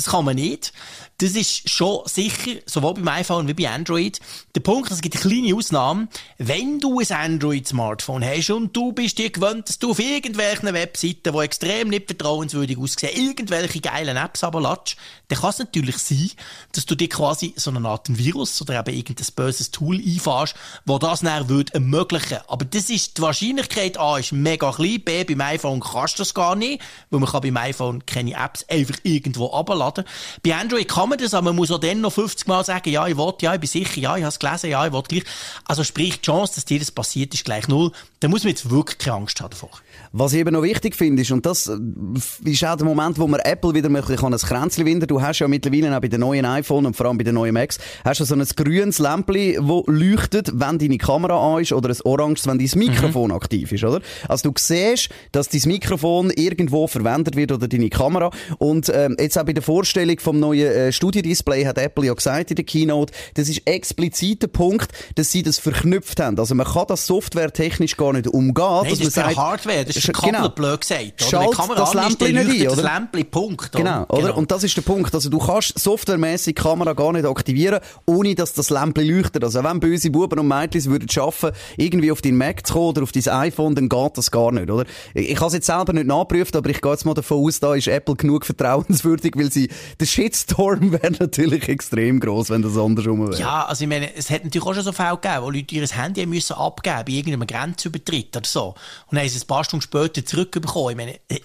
[0.00, 0.72] das kann man nicht.
[1.18, 4.18] Das ist schon sicher, sowohl beim iPhone wie bei Android.
[4.54, 6.08] Der Punkt, es gibt kleine Ausnahmen.
[6.38, 11.34] Wenn du ein Android-Smartphone hast und du bist dir gewöhnt, dass du auf irgendwelchen Webseiten,
[11.34, 14.96] die extrem nicht vertrauenswürdig aussehen, irgendwelche geilen Apps runterlässt,
[15.28, 16.30] dann kann es natürlich sein,
[16.72, 20.54] dass du dir quasi so eine Art Virus oder eben irgendein böses Tool einfahrst,
[20.86, 22.38] wo das dann würde ermöglichen.
[22.48, 26.32] Aber das ist, die Wahrscheinlichkeit A ist mega klein, B, beim iPhone kannst du das
[26.32, 29.52] gar nicht, weil man kann beim iPhone keine Apps einfach irgendwo
[29.90, 30.04] abladen.
[30.44, 33.06] Bei Android kann man das, aber man muss auch dann noch 50 Mal sagen, ja,
[33.06, 35.24] ich will, ja, ich bin sicher, ja, ich habe es gelesen, ja, ich will gleich.
[35.64, 37.92] Also sprich, die Chance, dass dir das passiert, ist gleich null.
[38.20, 39.70] Da muss man jetzt wirklich keine Angst haben davor.
[40.12, 43.26] Was ich eben noch wichtig finde, ist, und das äh, ist auch der Moment, wo
[43.26, 46.20] man Apple wieder ein bisschen ein Kränzchen winden Du hast ja mittlerweile auch bei den
[46.20, 49.66] neuen iPhone und vor allem bei den neuen Macs, hast du so ein grünes Lämpchen,
[49.66, 53.84] das leuchtet, wenn deine Kamera an ist, oder ein oranges, wenn dein Mikrofon aktiv ist,
[53.84, 54.00] oder?
[54.28, 58.30] Also du siehst, dass dein Mikrofon irgendwo verwendet wird oder deine Kamera.
[58.58, 62.50] Und ähm, jetzt auch bei der Vorstellung vom neuen äh, Studio-Display hat Apple ja gesagt
[62.50, 66.36] in der Keynote, das ist explizit der Punkt, dass sie das verknüpft haben.
[66.40, 68.52] Also man kann das softwaretechnisch gar nicht umgehen.
[68.56, 70.48] Nein, dass das ist man sagt, Hardware, das ist der Kabel, genau.
[70.48, 71.02] blöd gesagt.
[71.20, 71.30] Oder?
[71.30, 72.82] Schalt das Lämpchen nicht ein, oder?
[72.82, 73.72] Das Lämpchen, Punkt.
[73.72, 74.36] Genau, oder?
[74.36, 75.14] Und das ist der Punkt.
[75.14, 79.44] Also du kannst softwaremäßig die Kamera gar nicht aktivieren, ohne dass das Lämpchen leuchtet.
[79.44, 83.02] Also wenn böse Buben und Mädchen würden schaffen, irgendwie auf dein Mac zu kommen oder
[83.04, 84.84] auf dein iPhone, dann geht das gar nicht, oder?
[85.14, 87.60] Ich, ich habe es jetzt selber nicht nachgeprüft, aber ich gehe jetzt mal davon aus,
[87.60, 92.76] da ist Apple genug vertrauenswürdig, weil sie, der Shitstorm wäre natürlich extrem groß, wenn das
[92.76, 93.38] andersrum wäre.
[93.38, 95.86] Ja, also ich meine, es hat natürlich auch schon so Fälle gegeben, wo Leute ihr
[95.86, 98.68] Handy müssen abgeben bei irgendeinem Grenzübertritt oder so.
[98.68, 98.76] Und
[99.12, 100.90] dann haben sie es ein paar Stunden später zurückbekommen.
[100.90, 101.40] Ich meine, äh,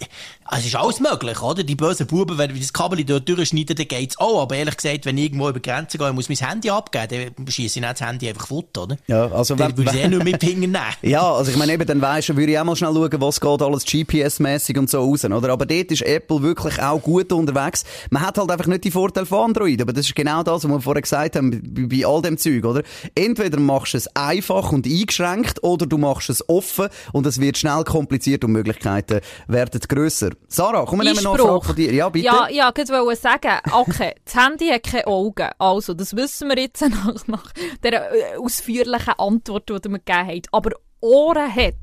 [0.56, 1.64] es ist alles möglich, oder?
[1.64, 4.42] Die bösen Buben, wenn das Kabel dort durchschneiden, dann geht's auch.
[4.42, 7.32] Aber ehrlich gesagt, wenn ich irgendwo über die Grenze gehe und muss mein Handy abgeben,
[7.36, 8.96] dann schieße ich nicht das Handy einfach fort, oder?
[9.06, 10.84] Ja, also Dann würde ich es eh nur mit den Fingern nehmen.
[11.02, 13.40] Ja, also ich meine eben, dann weisst du, würde ich auch mal schnell schauen, was
[13.40, 15.52] geht alles GPS-mäßig und so raus, oder?
[15.52, 17.84] Aber dort ist Apple wirklich auch gut unterwegs.
[18.10, 19.80] Man hat halt einfach nicht die Vorteile von Android.
[19.82, 22.64] Aber das ist genau das, was wir vorher gesagt haben, bei, bei all dem Zeug,
[22.64, 22.82] oder?
[23.14, 27.58] Entweder machst du es einfach und eingeschränkt, oder du machst es offen und es wird
[27.58, 30.30] schnell kompliziert und Möglichkeiten werden grösser.
[30.48, 31.92] Sarah, komm, wir nehmen noch eine Frage von dir.
[31.92, 32.26] Ja, bitte.
[32.26, 35.48] Ja, ja, ich wollte sagen, okay, das Handy hat keine Augen.
[35.58, 40.28] Also, das wissen wir jetzt nach, nach der äh, ausführlichen Antwort, die ihr mir gegeben
[40.28, 40.48] habt.
[40.52, 40.70] Aber
[41.06, 41.74] Ohren hat.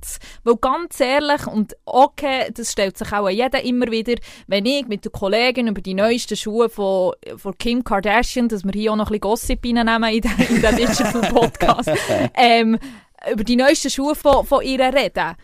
[0.43, 4.15] Weil ganz ehrlich, und okay, das stellt sich auch jeder immer wieder,
[4.47, 8.71] wenn ich mit der Kollegin über die neuesten Schuhe von, von Kim Kardashian, dass wir
[8.73, 11.91] hier auch noch ein bisschen Gossip reinnehmen in den, in den Digital Podcast,
[12.35, 12.77] ähm,
[13.31, 15.35] über die neuesten Schuhe von, von ihr reden,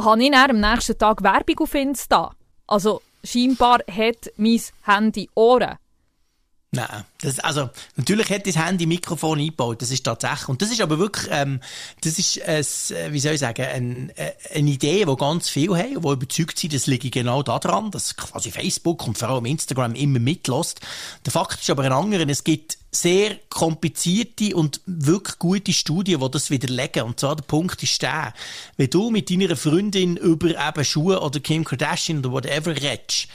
[0.00, 2.32] habe ich dann am nächsten Tag Werbung auf Insta.
[2.66, 5.78] Also, scheinbar hat mein Handy Ohren.
[6.70, 10.50] Nein, das, also natürlich hat das Handy Mikrofon eingebaut, das ist tatsächlich.
[10.50, 11.60] Und das ist aber wirklich, ähm,
[12.02, 12.62] das ist, äh,
[13.10, 16.74] wie soll ich sagen, ein, äh, eine Idee, die ganz viele haben, die überzeugt sind,
[16.74, 20.80] das liegt genau daran, dass quasi Facebook und vor allem Instagram immer mitlässt.
[21.24, 26.30] Der Fakt ist aber ein anderer, es gibt sehr komplizierte und wirklich gute Studien, die
[26.30, 27.04] das widerlegen.
[27.04, 28.34] Und zwar der Punkt ist der,
[28.76, 33.28] wenn du mit deiner Freundin über eben Schuhe oder Kim Kardashian oder whatever redest,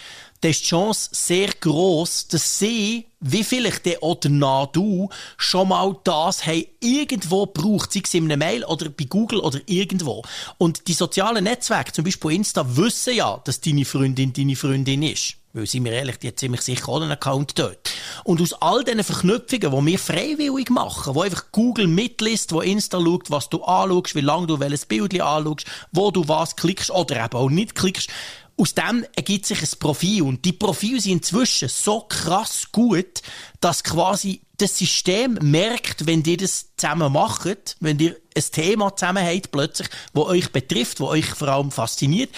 [0.44, 5.70] dann ist die Chance sehr groß, dass sie, wie vielleicht der oder nah du, schon
[5.70, 10.22] mal das haben irgendwo braucht, sei es in einem Mail oder bei Google oder irgendwo.
[10.58, 15.36] Und die sozialen Netzwerke, zum Beispiel Insta, wissen ja, dass deine Freundin deine Freundin ist.
[15.56, 17.92] Weil, sind wir ehrlich, die hat ziemlich sicher auch einen Account dort.
[18.24, 23.00] Und aus all diesen Verknüpfungen, die wir freiwillig machen, wo einfach Google mitliest, wo Insta
[23.00, 27.24] schaut, was du anschaust, wie lange du welches Bild anschaust, wo du was klickst oder
[27.24, 28.10] eben auch nicht klickst,
[28.58, 30.24] aus dem ergibt sich ein Profil.
[30.24, 33.22] Und die Profile sind inzwischen so krass gut,
[33.60, 39.26] dass quasi das System merkt, wenn ihr das zusammen macht, wenn ihr ein Thema zusammen
[39.26, 42.30] habt, plötzlich, wo euch betrifft, wo euch vor allem fasziniert,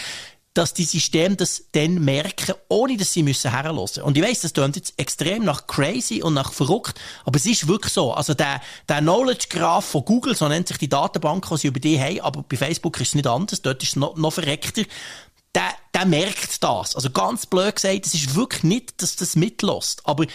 [0.56, 4.04] dass die Systeme das dann merken, ohne dass sie müssen herlassen.
[4.04, 7.68] Und ich weiss, das klingt jetzt extrem nach crazy und nach verrückt, aber es ist
[7.68, 8.14] wirklich so.
[8.14, 11.82] Also der, der Knowledge Graph von Google, so nennt sich die Datenbank, die sie über
[11.82, 14.84] die haben, aber bei Facebook ist es nicht anders, dort ist es noch, noch verreckter
[15.56, 16.96] der, der merkt das.
[16.96, 20.06] Also ganz blöd gesagt, es ist wirklich nicht, dass das mitlässt.
[20.06, 20.26] Aber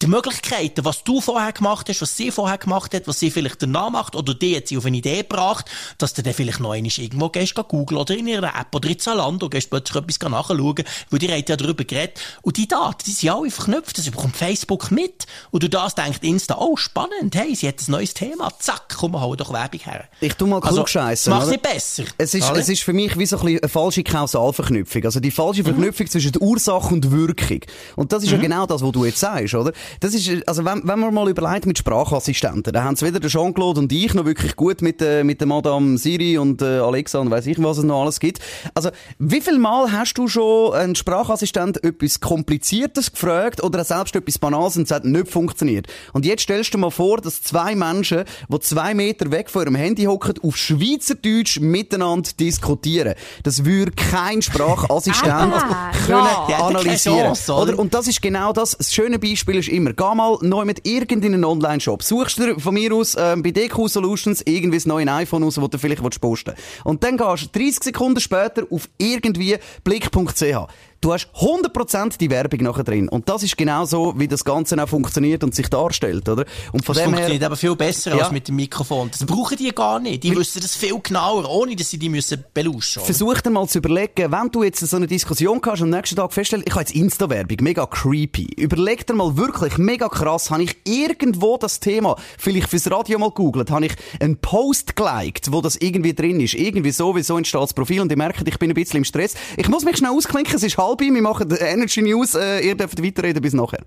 [0.00, 3.60] die Möglichkeiten, was du vorher gemacht hast, was sie vorher gemacht hat, was sie vielleicht
[3.62, 5.66] danach macht, oder die hat sie auf eine Idee gebracht,
[5.98, 8.98] dass du dann vielleicht noch einmal irgendwo gehst, Google oder in ihrer App oder in
[8.98, 12.20] Zalando gehst plötzlich etwas nachschauen, weil die haben ja darüber geredet.
[12.42, 15.26] Und die Daten, die sind alle verknüpft, das bekommt Facebook mit.
[15.50, 19.20] Und du das denkt Insta, oh, spannend, hey, sie hat ein neues Thema, zack, komm,
[19.20, 20.04] hau doch Werbung her.
[20.20, 21.52] Ich tu mal Also, klugscheissen, Mach's oder?
[21.52, 22.04] nicht besser.
[22.18, 25.04] Es ist, es ist für mich wie so ein bisschen eine falsche Kausalverknüpfung.
[25.04, 27.60] Also die falsche Verknüpfung zwischen der Ursache und Wirkung.
[27.96, 29.72] Und das ist ja genau das, was du jetzt sagst, oder?
[30.00, 33.30] Das ist, also wenn, wenn man mal überlegt mit Sprachassistenten, dann haben es weder der
[33.30, 37.18] Jean-Claude und ich noch wirklich gut mit, äh, mit der Madame Siri und äh, Alexa
[37.18, 38.40] und weiss ich, was es noch alles gibt.
[38.74, 44.38] Also, wie viel Mal hast du schon einen Sprachassistent etwas Kompliziertes gefragt oder selbst etwas
[44.38, 45.86] Banales und es hat nicht funktioniert?
[46.12, 49.62] Und jetzt stellst du dir mal vor, dass zwei Menschen, die zwei Meter weg von
[49.62, 53.14] ihrem Handy hocken, auf Schweizerdeutsch miteinander diskutieren.
[53.42, 55.28] Das würde kein Sprachassistent
[55.68, 56.66] Ah, können ja.
[56.66, 57.34] Analysieren.
[57.34, 57.78] Chance, oder?
[57.78, 58.76] Und das ist genau das.
[58.76, 62.02] Das schöne Beispiel ist immer, geh mal neu mit irgendeinem Online-Shop.
[62.02, 65.70] Suchst dir von mir aus ähm, bei DQ Solutions irgendwie das neue iPhone aus, das
[65.70, 70.68] du vielleicht willst posten Und dann gehst du 30 Sekunden später auf irgendwie blick.ch.
[71.00, 73.08] Du hast 100% die Werbung nachher drin.
[73.08, 76.44] Und das ist genau so, wie das Ganze auch funktioniert und sich darstellt, oder?
[76.72, 77.18] Und von Das dem her...
[77.18, 78.24] funktioniert aber viel besser Ja.
[78.24, 79.08] als mit dem Mikrofon.
[79.10, 80.24] Das brauchen die gar nicht.
[80.24, 83.02] Die wissen das viel genauer, ohne dass sie die müssen belauschen.
[83.04, 86.16] Versuch dir mal zu überlegen, wenn du jetzt so eine Diskussion hast und am nächsten
[86.16, 88.48] Tag feststellst, ich habe jetzt Insta-Werbung, mega creepy.
[88.56, 93.30] Überleg dir mal wirklich, mega krass, habe ich irgendwo das Thema, vielleicht fürs Radio mal
[93.30, 96.54] googelt, habe ich einen Post geliked, wo das irgendwie drin ist.
[96.54, 99.04] Irgendwie so, wie so entsteht das Profil und ich merke, ich bin ein bisschen im
[99.04, 99.34] Stress.
[99.56, 102.76] Ich muss mich schnell ausklinken, es ist halb, wir machen die Energy News, äh, ihr
[102.76, 103.84] dürft weiterreden bis nachher.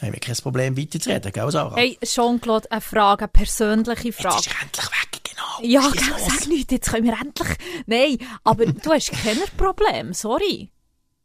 [0.00, 1.76] Haben wir kein Problem weiterzureden, gell, Sarah?
[1.76, 4.36] Hey, Jean-Claude, eine Frage, eine persönliche Jetzt Frage.
[4.38, 5.70] ist er endlich weg, genau.
[5.72, 7.48] Ja, gell, sag nichts, jetzt können wir endlich...
[7.86, 10.70] Nein, aber du hast kein Problem, sorry.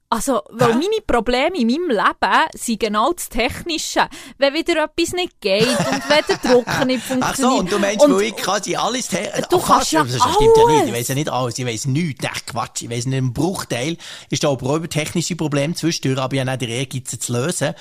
[0.10, 0.76] Also, weil Hä?
[0.76, 4.08] meine Probleme in meinem Leben sind genau das Technische.
[4.38, 7.24] Wenn wieder etwas nicht geht und wenn der Drucker nicht funktioniert.
[7.24, 9.08] Ach so, und du meinst, weil ich quasi alles...
[9.10, 9.18] Du
[9.58, 10.78] Ach, kannst ja das stimmt ja nicht.
[10.78, 10.88] alles.
[10.88, 11.58] Ich weiss ja nicht alles.
[11.58, 12.26] Ich weiss nichts.
[12.30, 12.84] Ach, Quatsch.
[12.84, 13.98] Ich weiss nicht, ein Bruchteil
[14.30, 17.74] ist da aber auch über technische Probleme zwischendurch, aber ja nicht Ehrgeiz sie zu lösen.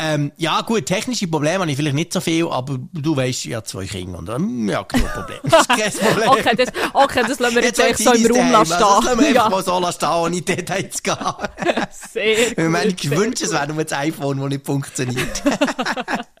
[0.00, 3.54] Ähm, ja, gut, technische Probleme habe ich vielleicht nicht so viel, aber du weißt, ich
[3.54, 5.40] habe zwei Kinder und ähm, ja, genug Probleme.
[5.42, 6.28] Das ist kein Problem.
[6.28, 8.54] Okay, das, okay, das lassen wir jetzt, hat echt so im Raum stehen.
[8.54, 11.16] Also, Das lassen wir einfach ja, mal so lassen ohne Details zu gehen.
[12.12, 15.42] sehr Ich meine, gut, ich sehr wünsche, es wäre nur das iPhone, das nicht funktioniert.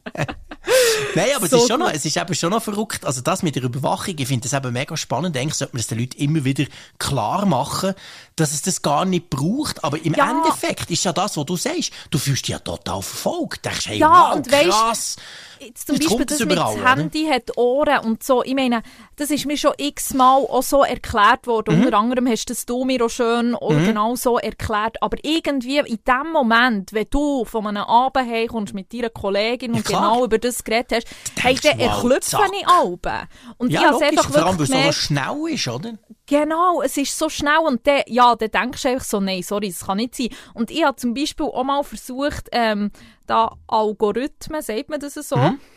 [1.14, 3.04] Nein, aber So es, ist schon noch, es ist eben schon noch verrückt.
[3.04, 5.36] Also das mit der Überwachung, ich finde das eben mega spannend.
[5.36, 6.64] Eigentlich sollte man es den Leuten immer wieder
[6.98, 7.94] klar machen,
[8.36, 9.82] dass es das gar nicht braucht.
[9.84, 10.30] Aber im Ja.
[10.30, 11.92] Endeffekt ist ja das, was du sagst.
[12.10, 13.64] Du fühlst dich ja total verfolgt.
[13.64, 15.16] Du denkst, hey, Ja, wow, und krass.
[15.60, 16.96] Jetzt zum Jetzt Beispiel das es mit überall, das oder?
[16.96, 18.44] Handy hat Ohren und so.
[18.44, 18.82] Ich meine,
[19.16, 21.78] das ist mir schon x-mal auch so erklärt worden.
[21.80, 21.84] Mhm.
[21.86, 25.02] Unter anderem hast das du mir auch schön auch genau so erklärt.
[25.02, 29.84] Aber irgendwie in dem Moment, wenn du von einem Abend heimkommst mit deiner Kollegin und
[29.84, 30.12] klar.
[30.12, 31.06] genau über das geredet hast,
[31.40, 33.28] hey, dann erklüpfe ich Alben.
[33.58, 34.18] Und ich Ja, habe es logisch.
[34.18, 35.92] einfach Vor allem, weil es so schnell ist, oder?
[36.26, 39.68] Genau, es ist so schnell und dann, ja, dann denkst du einfach so, nein, sorry,
[39.70, 40.28] das kann nicht sein.
[40.52, 42.90] Und ich habe zum Beispiel auch mal versucht, ähm,
[43.26, 45.36] da Algorithmen, sagt man das so?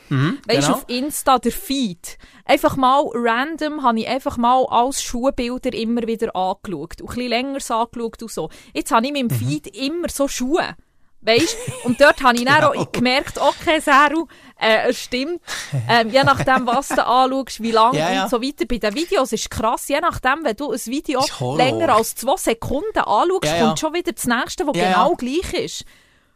[0.10, 0.74] Mhm, Weißt du, genau.
[0.74, 2.18] auf Insta, der Feed.
[2.46, 7.02] Einfach mal random habe ich einfach mal als Schuhbilder immer wieder angeschaut.
[7.02, 8.50] Und ein bisschen länger angeschaut und so.
[8.74, 9.48] Jetzt habe ich mit dem Mhm.
[9.48, 10.76] Feed immer so Schuhe.
[11.24, 12.74] Weißt Und dort habe ich dann Genau.
[12.82, 14.26] auch gemerkt, okay, Seru,
[14.62, 15.42] äh, es stimmt.
[15.90, 18.24] Ähm, je nachdem, was du anschaust, wie lange Ja, ja.
[18.24, 18.66] und so weiter.
[18.66, 21.22] Bei den Videos ist krass, je nachdem, wenn du ein Video
[21.58, 25.86] länger als zwei Sekunden anschaust, Ja, kommt schon wieder das nächste, das genau gleich ist.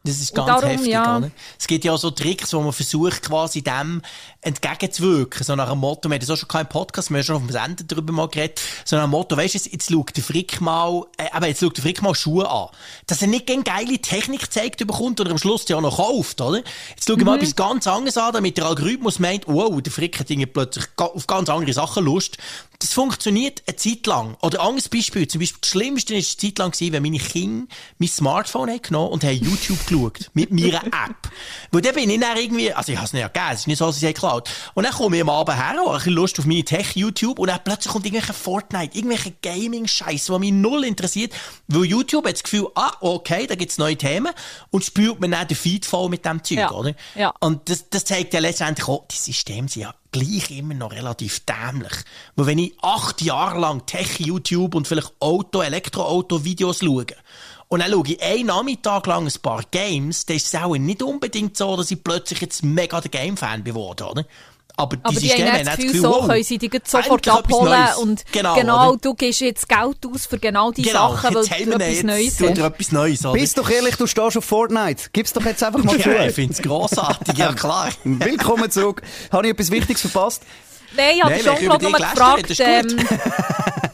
[0.06, 1.18] Das ist ganz darum, heftig, ja.
[1.18, 1.32] oder?
[1.60, 4.02] Es gibt ja auch so Tricks, wo man versucht, quasi dem
[4.42, 5.44] entgegenzuwirken.
[5.44, 7.42] So nach dem Motto, wir haben das auch schon keinen Podcast, wir haben schon auf
[7.42, 10.62] dem Sender darüber mal geredet, so nach dem Motto, weisst du, jetzt- schaut der Frick
[10.62, 12.68] mal, äh, aber jetzt schaut der Frick mal Schuhe an.
[13.08, 16.40] Dass er nicht gegen geile Technik gezeigt bekommt oder am Schluss die auch noch kauft,
[16.42, 16.58] oder?
[16.90, 17.26] Jetzt schau ich Mhm.
[17.26, 20.86] mal etwas ganz anderes an, damit der Algorithmus meint, wow, der Frick hat irgendwie plötzlich
[20.98, 22.38] auf ganz andere Sachen Lust.
[22.80, 24.36] Das funktioniert eine Zeit lang.
[24.42, 27.18] Oder ein anderes Beispiel, zum Beispiel, das Schlimmste war eine Zeit lang, gewesen, wenn meine
[27.20, 27.68] Kinder
[28.00, 30.30] mein Smartphone haben genommen und haben YouTube geschaut.
[30.34, 31.30] Mit meiner App.
[31.72, 33.78] Weil dann bin ich dann irgendwie, also ich habe es nicht gegeben, es ist nicht
[33.78, 36.14] so, dass ich es geklaut Und dann komme ich am Abend her, habe ein bisschen
[36.14, 40.84] Lust auf meine Tech-YouTube und dann plötzlich kommt irgendwelche Fortnite, irgendwelche Gaming-Scheiß, der mich null
[40.84, 41.34] interessiert.
[41.68, 44.34] Weil YouTube hat das Gefühl, ah, okay, da gibt's neue Themen
[44.72, 46.72] und spült mir dann den Feed voll mit dem Zeug, Ja.
[46.72, 46.94] oder?
[47.16, 47.34] Ja.
[47.40, 51.42] Und das, das zeigt ja letztendlich auch, die Systeme sind ja gleich immer noch relativ
[51.42, 51.94] dämlich.
[52.36, 57.06] Weil wenn ich acht Jahre lang Tech, YouTube und vielleicht Auto, Elektroauto-Videos schaue,
[57.68, 61.02] und dann schaue ich einen Nachmittag lang ein paar Games, dann ist es auch nicht
[61.02, 64.26] unbedingt so, dass ich plötzlich jetzt mega der Game-Fan geworden oder?
[64.78, 67.88] Aber die Aber die Systeme haben das Gefühl, so wow, können sie dich sofort abholen
[68.02, 71.72] und genau, genau du gibst jetzt Geld aus für genau die genau, Sachen, weil du
[71.72, 72.58] etwas jetzt Neues hast.
[72.58, 73.34] etwas Neues, oder?
[73.34, 75.04] Bist doch ehrlich, du stehst auf Fortnite.
[75.14, 76.10] Gib's doch jetzt einfach mal ja, zu.
[76.28, 77.90] ich finde es grossartig, ja klar.
[78.04, 79.02] Willkommen zurück.
[79.32, 80.44] Habe ich etwas Wichtiges verpasst?
[80.96, 82.98] Nein, ich habe schon wenn ich gefragt, ähm,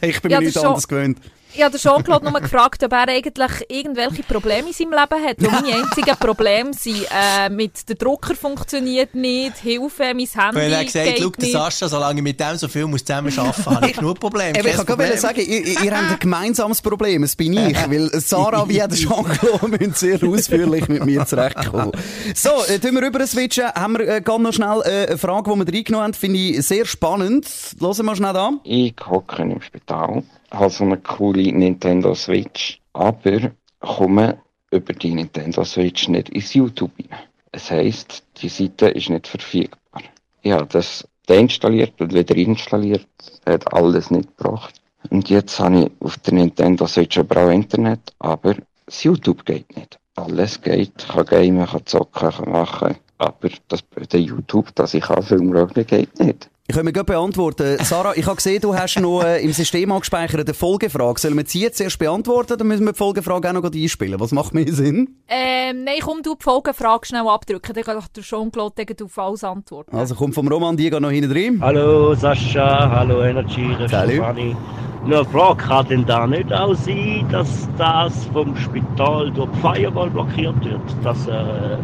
[0.02, 1.18] Ich bin Ja, mir nichts anderes gewöhnt.
[1.54, 5.36] Ich habe Jean-Claude nur gefragt, ob er eigentlich irgendwelche Probleme in seinem Leben hat.
[5.38, 10.72] Weil meine einzigen Probleme sind, äh, mit der Drucker funktioniert nicht, Hilfe, mein Handy Wenn
[10.72, 11.48] er gesagt schau, der.
[11.48, 14.58] Sascha, solange ich mit dem so viel muss zusammen arbeiten muss, habe ich genug Probleme.
[14.58, 15.18] Ich kann gerade Problem.
[15.18, 17.22] sagen, ihr, ihr habt ein gemeinsames Problem.
[17.22, 17.76] Es bin ich.
[17.76, 21.92] Weil Sarah wie auch der Jean-Claude müssen sehr ausführlich mit mir zurechtkommen.
[22.34, 23.66] So, äh, tun wir rüber switchen.
[23.66, 26.66] Haben wir äh, ganz noch schnell äh, eine Frage, die wir reingenommen haben, finde ich
[26.66, 27.46] sehr spannend.
[27.80, 28.60] Hören wir schnell an.
[28.64, 34.38] Ich hocke im Spital, habe so eine coole Nintendo Switch, aber komme
[34.70, 37.20] über die Nintendo Switch nicht ins YouTube rein.
[37.52, 40.02] Es heisst, die Seite ist nicht verfügbar.
[40.44, 43.06] Habe das deinstalliert und wieder installiert,
[43.46, 44.80] hat alles nicht gebracht.
[45.10, 49.76] Und jetzt habe ich auf der Nintendo Switch aber auch Internet, aber das YouTube geht
[49.76, 49.98] nicht.
[50.14, 55.22] Alles geht, kann gamen, kann zocken, kann machen, aber das, der YouTube, das ich kann
[55.22, 55.52] Film
[55.86, 56.50] geht nicht.
[56.72, 57.76] Ich kann mir beantworten.
[57.84, 61.20] Sarah, ich habe gesehen, du hast noch äh, im System angespeichert eine Folgefrage.
[61.20, 64.18] Sollen wir sie jetzt erst beantworten oder müssen wir die Folgefrage auch noch einspielen?
[64.18, 65.16] Was macht mehr Sinn?
[65.28, 69.18] Ähm, nein, komm, du die Folgefrage schnell abdrücken, dann kann doch der Jean-Claude gegen auf
[69.18, 69.94] alles antworten.
[69.94, 71.58] Also kommt vom Roman Diego noch hinten drin.
[71.60, 74.14] Hallo Sascha, hallo Energy, das ist Salut.
[74.14, 74.56] Stefani.
[75.04, 79.60] Nur eine Frage, kann denn da nicht auch sein, dass das vom Spital durch die
[79.60, 80.80] Firewall blockiert wird?
[81.04, 81.76] Dass äh,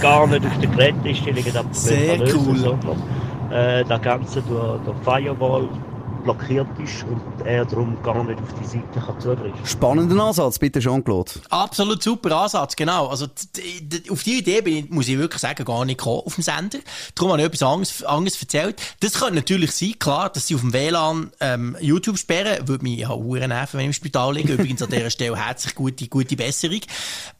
[0.00, 2.78] gar nicht auf den Geräteinstellungen das Problem Sehr cool.
[3.50, 5.68] Äh, das Ganze durch, durch Firewall
[6.22, 10.80] blockiert ist und er darum gar nicht auf die Seite kann zugreifen Spannender Ansatz, bitte
[10.80, 11.32] Jean-Claude.
[11.48, 13.08] Absolut super Ansatz, genau.
[13.08, 13.26] Also,
[14.10, 16.78] auf die Idee bin ich, muss ich wirklich sagen, gar nicht gekommen auf dem Sender.
[17.14, 18.80] Darum habe ich etwas anderes, anderes erzählt.
[19.00, 22.68] Das könnte natürlich sein, klar, dass sie auf dem WLAN ähm, YouTube sperren.
[22.68, 24.54] Würde mich ja Huren nerven, wenn ich im Spital liege.
[24.54, 26.80] Übrigens an dieser Stelle herzlich gute, gute Besserung.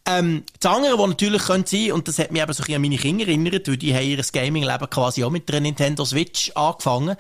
[0.06, 2.76] Ähm, das andere, was natürlich könnte sein, und das hat mich eben so ein bisschen
[2.76, 6.50] an meine Kinder erinnert, weil die haben ihr Gaming-Leben quasi auch mit der Nintendo Switch
[6.54, 7.16] angefangen.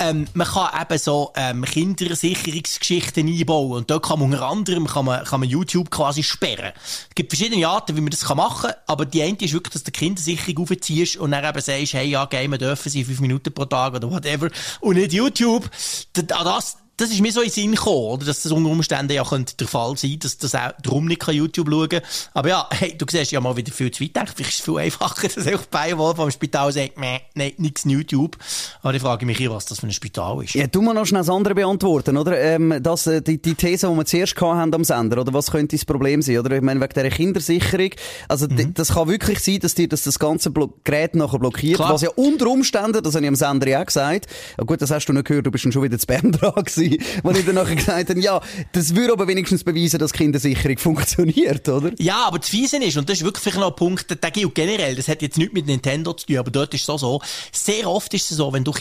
[0.00, 5.04] Ähm, man kann eben so ähm, Kindersicherungsgeschichten einbauen und dort kann man unter anderem kann
[5.04, 6.72] man, kann man YouTube quasi sperren.
[7.08, 9.72] Es gibt verschiedene Arten, wie man das kann machen kann, aber die eine ist wirklich,
[9.74, 13.20] dass du die Kindersicherung aufziehst und dann eben sagst, hey, ja, gamen dürfen sie fünf
[13.20, 14.48] Minuten pro Tag oder whatever
[14.80, 15.70] und nicht YouTube.
[16.14, 18.26] Das, das ist mir so in den Sinn gekommen, oder?
[18.26, 21.34] dass das unter Umständen ja könnte der Fall sein dass das auch darum nicht kann
[21.34, 22.02] YouTube schauen kann.
[22.34, 24.10] Aber ja, hey, du siehst ja mal wieder viel zu weit.
[24.14, 28.36] Vielleicht ist es viel einfacher, dass einfach Firewall vom Spital sagt, meh, nein, nichts YouTube.
[28.82, 30.54] Aber ich frage mich, was das für ein Spital ist.
[30.54, 32.38] Ja, du mal noch schnell das andere beantworten, oder?
[32.40, 35.76] Ähm, das, äh, die, die These, die wir zuerst haben am Sender, oder was könnte
[35.76, 36.56] das Problem sein, oder?
[36.56, 37.90] Ich meine, wegen dieser Kindersicherung.
[38.28, 38.74] Also, Mhm.
[38.74, 41.92] das kann wirklich sein, dass dir das, das ganze Blo Gerät nachher blockiert, Klar.
[41.92, 44.26] was ja unter Umständen, das habe ich am Sender ja auch gesagt,
[44.58, 46.52] ja, gut, das hast du nicht gehört, du bist dann schon wieder zu Bern dran
[46.54, 46.83] gewesen,
[47.22, 48.40] wo ich dann nachher gesagt habe, ja,
[48.72, 51.92] das würde aber wenigstens beweisen, dass Kindersicherung funktioniert, oder?
[51.98, 54.94] Ja, aber das Fiese ist, und das ist wirklich noch ein Punkt, der gilt generell,
[54.94, 57.20] das hat jetzt nichts mit Nintendo zu tun, aber dort ist es so so,
[57.52, 58.72] sehr oft ist es so, wenn du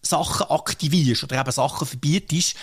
[0.00, 2.54] Kindersicherungssachen aktivierst oder eben Sachen verbietest,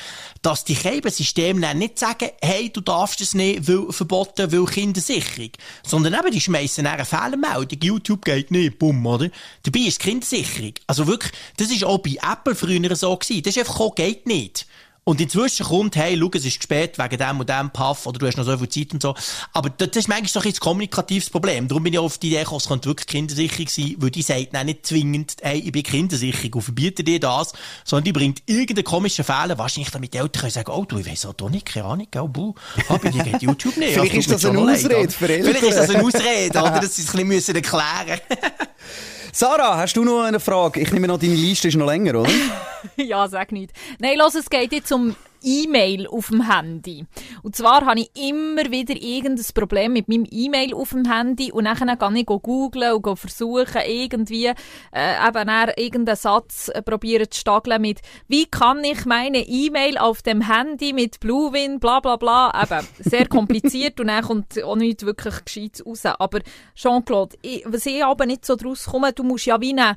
[0.41, 0.75] dass die
[1.09, 5.51] Systeme dann nicht sagen, hey, du darfst es nicht, weil, verboten, weil Kindersicherung.
[5.85, 9.29] Sondern eben, die schmeißen dann eine Fehlermeldung, YouTube geht nicht, bumm, oder?
[9.63, 10.73] Dabei ist Kindersicherung.
[10.87, 13.43] Also wirklich, das ist auch bei Apple früher so gewesen.
[13.43, 14.65] Das ist einfach, geht nicht.
[15.07, 18.27] Und inzwischen kommt, hey, schau, es ist spät wegen dem und dem Puff oder du
[18.27, 19.15] hast noch so viel Zeit und so.
[19.53, 21.69] Aber das ist manchmal so ein ein kommunikatives Problem.
[21.69, 24.53] Darum bin ich auf die Idee gekommen, es könnte wirklich Kindersicherung sein, weil die sagt
[24.53, 27.53] dann nicht zwingend, hey, ich bin Kindersicherung und verbiete dir das,
[27.85, 31.07] sondern die bringt irgendeinen komischen Fehler, wahrscheinlich damit die Eltern können sagen, oh, du, ich
[31.07, 32.53] weiss auch doch nicht, keine Ahnung, gell, buh,
[32.89, 33.93] ah, bei dir geht YouTube nicht.
[33.93, 35.29] Vielleicht ist das eine Ausrede leid, für?
[35.29, 35.55] Eltern.
[35.55, 38.19] Vielleicht ist das eine Ausrede, oder, dass sie es ein bisschen müssen erklären
[39.39, 40.79] Sarah, hast du noch eine Frage?
[40.79, 42.31] Ich nehme noch, deine Liste ist noch länger, oder?
[42.95, 43.71] ja, sag nicht.
[43.99, 45.15] Nein, los, es geht jetzt um
[45.47, 47.05] E-Mail auf dem Handy.
[47.41, 51.65] Und zwar habe ich immer wieder irgendein Problem mit meinem E-Mail auf dem Handy und
[51.65, 54.47] dann gehe ich googlen und versuchen, irgendwie
[54.91, 60.21] äh, eben irgendeinen Satz äh, probieren zu stageln mit «Wie kann ich meine E-Mail auf
[60.21, 62.51] dem Handy mit Bluewin, bla bla bla».
[62.61, 66.05] Eben, sehr kompliziert und dann kommt auch nicht wirklich gescheit raus.
[66.05, 66.39] Aber
[66.75, 69.95] Jean-Claude, was ich aber nicht so draus komme, du musst ja wie einen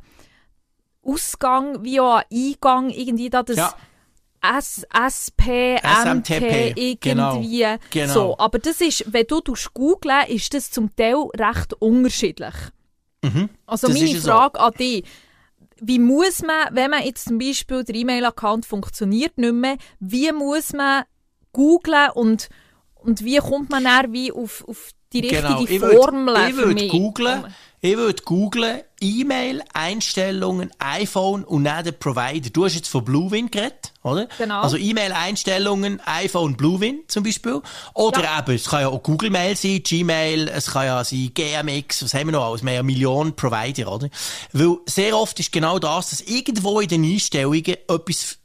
[1.03, 3.75] Ausgang, wie auch einen Eingang, irgendwie da das Ja.
[4.43, 7.67] S, SP, SMTP, genau, irgendwie.
[7.91, 8.13] genau.
[8.13, 8.39] So.
[8.39, 9.43] Aber das ist, wenn du
[9.75, 12.55] googlen, ist das zum Teil recht unterschiedlich.
[13.23, 13.49] Also Mhm.
[13.67, 14.31] das meine ist so.
[14.31, 15.05] Frage an dich.
[15.83, 20.73] Wie muss man, wenn man jetzt zum Beispiel der E-Mail-Account funktioniert nicht mehr, wie muss
[20.73, 21.05] man
[21.53, 22.49] googlen und,
[22.95, 26.55] und wie kommt man dann wie auf, auf die richtige Genau, ich Formel würd- ich
[26.55, 26.91] für würde mich?
[26.91, 27.45] googlen,
[27.83, 32.51] ich würde googlen, E-Mail, Einstellungen, iPhone und dann den Provider.
[32.51, 34.29] Du hast jetzt von Bluewin geredet, oder?
[34.37, 34.61] Genau.
[34.61, 37.63] Also E-Mail, Einstellungen, iPhone, Bluewin zum Beispiel.
[37.95, 38.39] Oder Ja.
[38.41, 42.13] eben, es kann ja auch Google Mail sein, Gmail, es kann ja sein GMX, was
[42.13, 42.63] haben wir noch alles?
[42.63, 44.11] Wir haben ja Millionen Provider, oder?
[44.53, 48.37] Weil sehr oft ist genau das, dass irgendwo in den Einstellungen etwas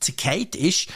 [0.00, 0.88] zerkehrt ist,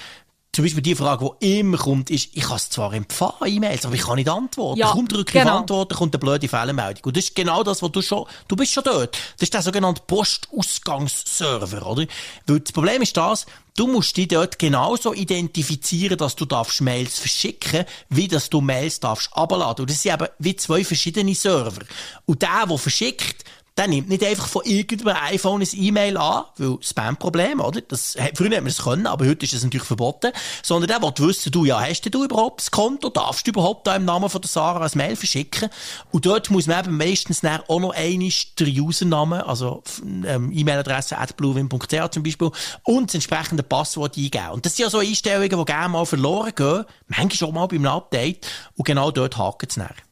[0.52, 3.94] zum Beispiel die Frage, die immer kommt, ist, ich kann es zwar empfangen, E-Mails, aber
[3.94, 4.80] ich kann nicht antworten.
[4.80, 5.58] Ja, Kaum drücke ich auf genau.
[5.58, 7.04] Antworten, kommt eine blöde Fehlermeldung.
[7.04, 9.16] Und das ist genau das, was du schon, du bist schon dort.
[9.37, 12.06] Das ist der sogenannte Postausgangsserver, oder?
[12.46, 17.18] Weil das Problem ist das, du musst dich dort genauso identifizieren, dass du darfst Mails
[17.18, 19.82] verschicken, wie dass du Mails darfst abladen.
[19.82, 21.82] Und das sind eben wie zwei verschiedene Server.
[22.26, 23.44] Und der, der verschickt,
[23.79, 27.81] der nimmt nicht einfach von irgendeinem iPhone ein E-Mail an, weil Spam-Problem, oder?
[27.81, 30.33] Das, früher hat man es können, aber heute ist das natürlich verboten.
[30.64, 33.09] Sondern der will wissen, du, ja, hast du überhaupt das Konto?
[33.09, 35.71] Darfst du überhaupt da im Namen von der Sarah ein Mail verschicken?
[36.11, 39.83] Und dort muss man eben meistens dann auch noch einmal den Username, also
[40.27, 42.51] ähm, E-Mail-Adresse bluewin.ch zum Beispiel,
[42.83, 44.51] und das entsprechende Passwort eingeben.
[44.51, 47.87] Und das sind ja so Einstellungen, die gerne mal verloren gehen, manchmal auch mal beim
[47.87, 50.08] Update, und genau dort haken es dann.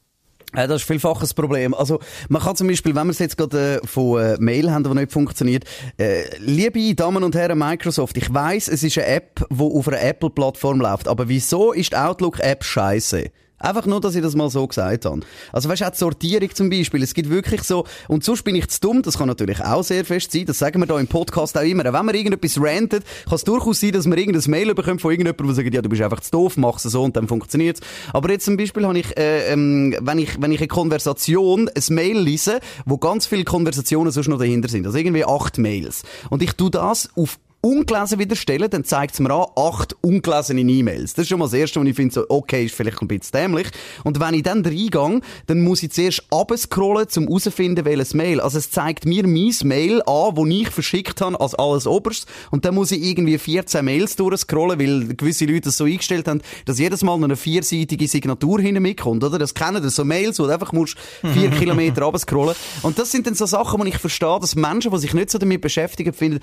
[0.57, 1.75] Ja, das ist vielfach ein Problem.
[1.75, 4.85] Also, man kann zum Beispiel, wenn wir es jetzt gerade äh, von äh, Mail haben,
[4.85, 5.65] die nicht funktioniert,
[5.99, 10.01] äh, liebe Damen und Herren Microsoft, ich weiß, es ist eine App, die auf einer
[10.01, 13.31] Apple-Plattform läuft, aber wieso ist die Outlook-App scheiße?
[13.59, 15.21] Einfach nur, dass ich das mal so gesagt habe.
[15.51, 17.03] Also weißt du, auch die Sortierung zum Beispiel.
[17.03, 20.05] Es gibt wirklich so, und sonst bin ich zu dumm, das kann natürlich auch sehr
[20.05, 21.85] fest sein, das sagen wir da im Podcast auch immer.
[21.85, 25.47] Wenn man irgendetwas rantet, kann es durchaus sein, dass man irgendein Mail bekommt von irgendjemandem,
[25.47, 27.81] der sagt, ja, du bist einfach zu doof, mach's so und dann funktioniert's.
[28.13, 31.95] Aber jetzt zum Beispiel habe ich, äh, ähm, wenn ich, wenn ich eine Konversation, ein
[31.95, 36.03] Mail lese, wo ganz viele Konversationen sonst noch dahinter sind, also irgendwie acht Mails.
[36.29, 40.61] Und ich tu das auf ungelesen wieder stellen, dann zeigt es mir an, acht ungelesene
[40.61, 41.15] E-Mails.
[41.15, 43.33] Das ist schon mal das Erste, was ich finde, so, okay, ist vielleicht ein bisschen
[43.33, 43.69] dämlich.
[44.05, 48.41] Und wenn ich dann reingehe, dann muss ich zuerst abscrollen, um herauszufinden, welches Mail.
[48.41, 52.29] Also es zeigt mir mein Mail an, das ich verschickt habe, als alles oberst.
[52.51, 56.43] Und dann muss ich irgendwie 14 Mails durchscrollen, weil gewisse Leute das so eingestellt haben,
[56.67, 59.39] dass jedes Mal noch eine vierseitige Signatur hinten mitkommt, oder?
[59.39, 60.97] Das kennen das, so Mails, wo du einfach musst
[61.33, 62.55] vier Kilometer abscrollen.
[62.83, 65.39] Und das sind dann so Sachen, wo ich verstehe, dass Menschen, die sich nicht so
[65.39, 66.41] damit beschäftigen, finden,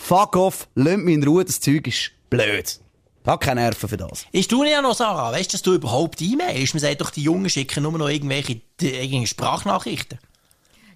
[0.00, 2.80] Fuck off, lasst mich in Ruhe, das Zeug ist blöd.
[3.26, 4.24] Habe keine Nerven für das.
[4.32, 5.30] Ist du auch noch, Sarah?
[5.30, 6.74] Weißt du, dass du überhaupt E-Mail ist?
[6.74, 10.18] Man sagt doch, die Jungen schicken nur noch irgendwelche, irgendwelche Sprachnachrichten.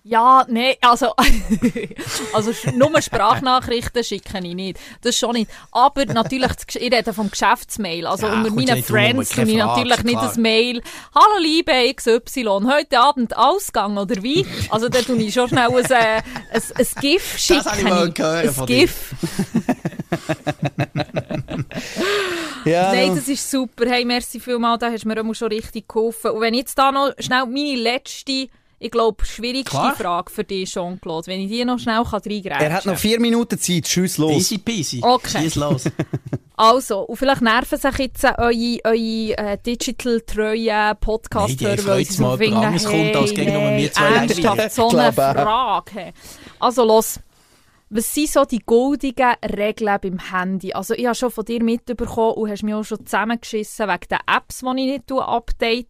[0.06, 1.14] Ja, nee, also,
[2.34, 4.78] also nur Sprachnachrichten schicke ich nicht.
[5.00, 5.50] Das schon nicht.
[5.72, 8.06] Aber natürlich, das ich rede vom Geschäftsmail.
[8.06, 10.26] Also Ja, unter meinen nicht Friends keine tue ich natürlich nicht klar.
[10.26, 10.82] das Mail.
[11.14, 14.44] Hallo liebe XY, heute Abend Ausgang oder wie?
[14.68, 16.20] Also da tue ich schon schnell ein, äh,
[16.52, 17.64] ein, ein GIF schicken.
[17.64, 18.66] habe ich mal hören ein.
[18.66, 19.14] GIF.
[22.66, 23.84] Ja, Nein, das ist super.
[23.86, 26.30] Hey, merci vielmals, da hast du mir schon richtig geholfen.
[26.30, 28.48] Und wenn ich jetzt da noch schnell meine letzte,
[28.84, 29.96] ich glaube, schwierigste Klar.
[29.96, 32.60] Frage für dich, Jean-Claude, wenn ich die noch schnell reingreifen kann.
[32.60, 33.84] er hat noch vier Minuten Zeit.
[33.84, 34.32] Tschüss, los.
[34.32, 35.00] Easy peasy.
[35.02, 35.42] Okay.
[35.42, 35.84] Schieß los.
[36.56, 42.66] Also, und vielleicht nerven sich jetzt eure, eure äh, digital-treuen Podcast-Hörer, die freut's mal, jemand
[42.66, 45.12] anderes kommt, als gegen nur wir zwei ernsthaft so eine.
[45.12, 45.90] Frage.
[45.92, 46.12] hey.
[46.60, 47.18] Also, los.
[47.90, 50.72] Was sind so die goldigen Regeln beim Handy?
[50.72, 54.18] Also, ich habe schon von dir mitbekommen und hast mich auch schon zusammengeschissen wegen den
[54.32, 55.88] Apps, die ich nicht update.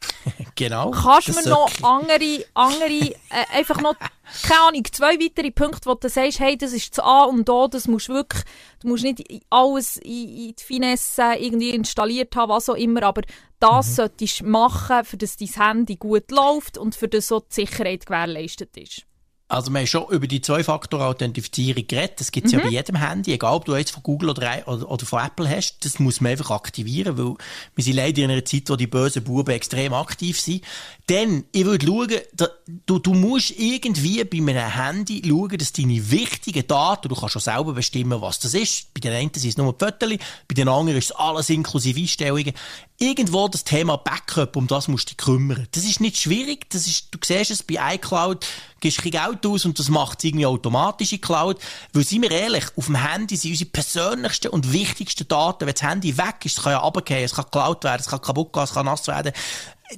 [0.54, 0.90] Genau.
[0.90, 3.14] Kannst du das mir noch andere, andere äh,
[3.52, 3.94] einfach noch,
[4.42, 7.68] keine Ahnung, zwei weitere Punkte, wo du sagst, hey, das ist zu A und O,
[7.68, 8.42] das musst du wirklich,
[8.80, 13.22] du musst nicht alles in, in die Finesse irgendwie installiert haben, was auch immer, aber
[13.60, 13.92] das Mhm.
[13.92, 18.06] solltest du machen, für das dein Handy gut läuft und für das so die Sicherheit
[18.06, 19.02] gewährleistet ist.
[19.48, 22.20] Also wir haben schon über die Zwei-Faktor-Authentifizierung geredet.
[22.20, 24.90] Das gibt es ja bei jedem Handy, egal ob du jetzt von Google oder, oder,
[24.90, 25.84] oder von Apple hast.
[25.84, 27.36] Das muss man einfach aktivieren, weil
[27.76, 30.64] wir sind leider in einer Zeit, wo die bösen Buben extrem aktiv sind.
[31.08, 32.48] Denn ich würde schauen, da,
[32.86, 37.42] du, du musst irgendwie bei einem Handy schauen, dass deine wichtigen Daten, du kannst schon
[37.42, 38.92] selber bestimmen, was das ist.
[38.94, 40.18] Bei den einen sind es nur die Fotos,
[40.48, 42.52] bei den anderen ist es alles inklusive Einstellungen.
[42.98, 45.68] Irgendwo das Thema Backup, um das musst du dich kümmern.
[45.70, 48.44] Das ist nicht schwierig, das ist, du siehst es bei iCloud,
[48.80, 51.58] gibst kein Geld aus und das macht es irgendwie automatisch in Cloud.
[51.92, 55.66] Weil, seien wir ehrlich, auf dem Handy sind unsere persönlichsten und wichtigsten Daten.
[55.66, 58.22] Wenn das Handy weg ist, es kann ja runterfallen, es kann geklaut werden, es kann
[58.22, 59.32] kaputt gehen, es kann nass werden.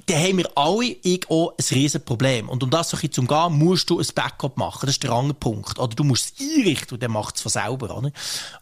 [0.05, 2.47] Dann haben wir alle, ich ein riesen Problem.
[2.47, 4.81] Und um das so ein zu umgehen, musst du ein Backup machen.
[4.85, 5.79] Das ist der andere Punkt.
[5.79, 7.97] Oder du musst es einrichten und dann macht es von selber.
[7.97, 8.11] Oder?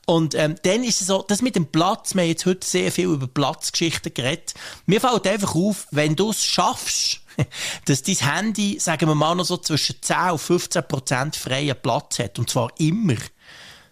[0.06, 2.94] Und ähm, dann ist es so, das mit dem Platz, wir haben jetzt heute sehr
[2.94, 4.54] viel über Platzgeschichten geredet.
[4.86, 7.20] Mir fällt einfach auf, wenn du es schaffst,
[7.86, 12.20] dass dein Handy, sagen wir mal, noch so zwischen 10 und 15 Prozent freien Platz
[12.20, 12.40] hat.
[12.40, 13.16] Und zwar immer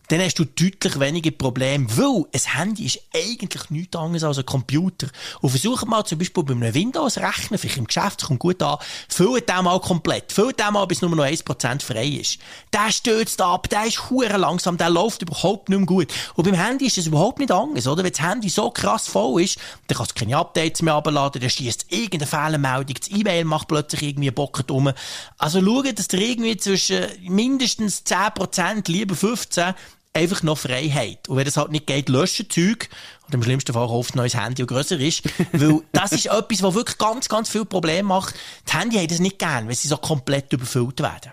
[0.07, 4.45] dann hast du deutlich weniger Probleme, weil ein Handy ist eigentlich nichts anderes als ein
[4.45, 5.07] Computer.
[5.41, 8.77] Und versuch mal zum Beispiel bei einem Windows-Rechner, vielleicht im Geschäft, kommt gut an,
[9.09, 12.39] füllt den mal komplett, füllt den mal, bis nur noch 1% frei ist.
[12.73, 16.13] Der stürzt ab, der ist hure langsam, der läuft überhaupt nicht mehr gut.
[16.35, 18.03] Und beim Handy ist das überhaupt nicht anders, oder?
[18.03, 21.49] Wenn das Handy so krass voll ist, dann kannst du keine Updates mehr abladen, dann
[21.49, 24.91] schießt irgendeine Fehlermeldung, das E-Mail macht plötzlich irgendwie Bocken um.
[25.37, 29.73] Also schau, dass du irgendwie zwischen mindestens 10%, lieber 15%,
[30.15, 31.27] einfach noch Freiheit.
[31.27, 32.89] Und wenn das halt nicht geht, löschen Zeug.
[33.25, 35.23] Und im schlimmsten Fall hofft ein neues Handy, das grösser ist.
[35.51, 38.35] Weil das ist etwas, was wirklich ganz, ganz viel Probleme macht.
[38.67, 41.31] Die Handy haben das nicht gern, wenn sie so komplett überfüllt werden.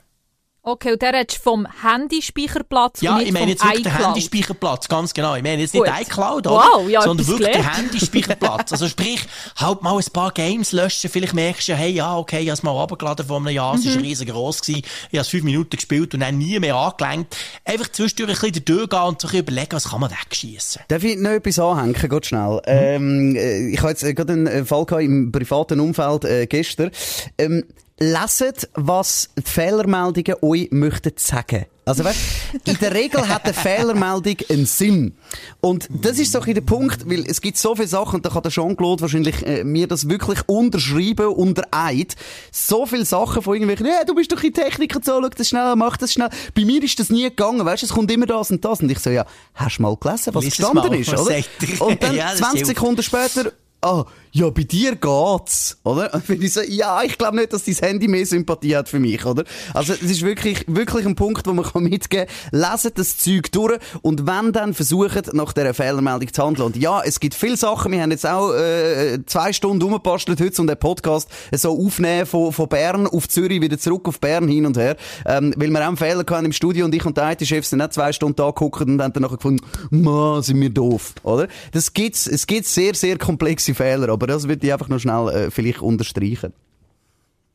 [0.65, 3.93] Okay, und der redest vom Handyspeicherplatz Ja, und nicht ich meine vom jetzt wirklich den
[3.93, 4.07] iCloud.
[4.07, 5.35] Handyspeicherplatz, ganz genau.
[5.35, 5.89] Ich meine jetzt Gut.
[5.89, 6.89] nicht iCloud, Wow, oder?
[6.89, 7.77] ja, sondern wirklich den gelernt.
[7.79, 8.71] Handyspeicherplatz.
[8.73, 9.21] also sprich,
[9.57, 11.11] halt mal ein paar Games löschen.
[11.11, 13.75] Vielleicht merkst du ja, hey, ja, okay, ich habe es mal runtergeladen vor einem Jahr,
[13.75, 13.95] es Mhm.
[13.97, 14.83] war riesengroß, gewesen.
[15.11, 17.37] ich habe es fünf Minuten gespielt und dann nie mehr angelenkt.
[17.65, 20.83] Einfach zwischendurch ein bisschen durchgehen und bisschen überlegen, was kann man wegschießen.
[20.87, 22.61] Darf ich noch etwas anhängen, ganz schnell?
[22.67, 26.93] Ähm, äh, ich habe jetzt gerade einen Fall gehabt im privaten Umfeld äh, gestern.
[27.37, 27.65] Ähm,
[28.03, 31.67] leset, was die Fehlermeldungen euch möchten sagen.
[31.85, 32.19] Also weißt,
[32.65, 35.17] in der Regel hat eine Fehlermeldung einen Sinn.
[35.61, 38.31] Und das ist so ein der Punkt, weil es gibt so viele Sachen, und da
[38.31, 42.15] kann der Jean-Claude wahrscheinlich äh, mir das wirklich unterschreiben, unter Eid.
[42.53, 45.75] So viele Sachen von irgendwelchen, ja, du bist doch ein Techniker, so, schau das schnell,
[45.75, 46.31] mach das schnell.
[46.55, 48.81] Bei mir ist das nie gegangen, weißt du, es kommt immer das und das.
[48.81, 51.37] Und ich so, ja, hast du mal gelesen, was Lies es gestanden mal, ist, oder?
[51.37, 51.81] er?
[51.81, 52.67] Und dann Ja, das 20 hilft.
[52.67, 56.13] Sekunden später, ah, ja, bei dir geht's, oder?
[56.29, 59.25] Und ich so, ja, ich glaube nicht, dass dein Handy mehr Sympathie hat für mich,
[59.27, 59.45] oder?
[59.75, 62.61] Also, es ist wirklich, wirklich ein Punkt, wo man mitgeben kann.
[62.61, 66.67] Leset das Zeug durch und wenn dann versucht, nach dieser Fehlermeldung zu handeln.
[66.67, 67.93] Und ja, es gibt viele Sachen.
[67.93, 72.53] Wir haben jetzt auch, äh, zwei Stunden rumgebastelt heute, um den Podcast so aufnehmen von,
[72.53, 74.97] von Bern auf Zürich, wieder zurück auf Bern hin und her.
[75.27, 77.81] Ähm, weil wir auch einen Fehler hatten im Studio und ich und der IT-Chef sind
[77.81, 81.49] nicht zwei Stunden da geguckt und haben dann nachher gefunden, ma, sind wir doof, oder?
[81.73, 85.29] Das gibt's, es gibt sehr, sehr komplexe Fehler, aber das würde ich einfach noch schnell
[85.31, 86.53] äh, vielleicht unterstreichen.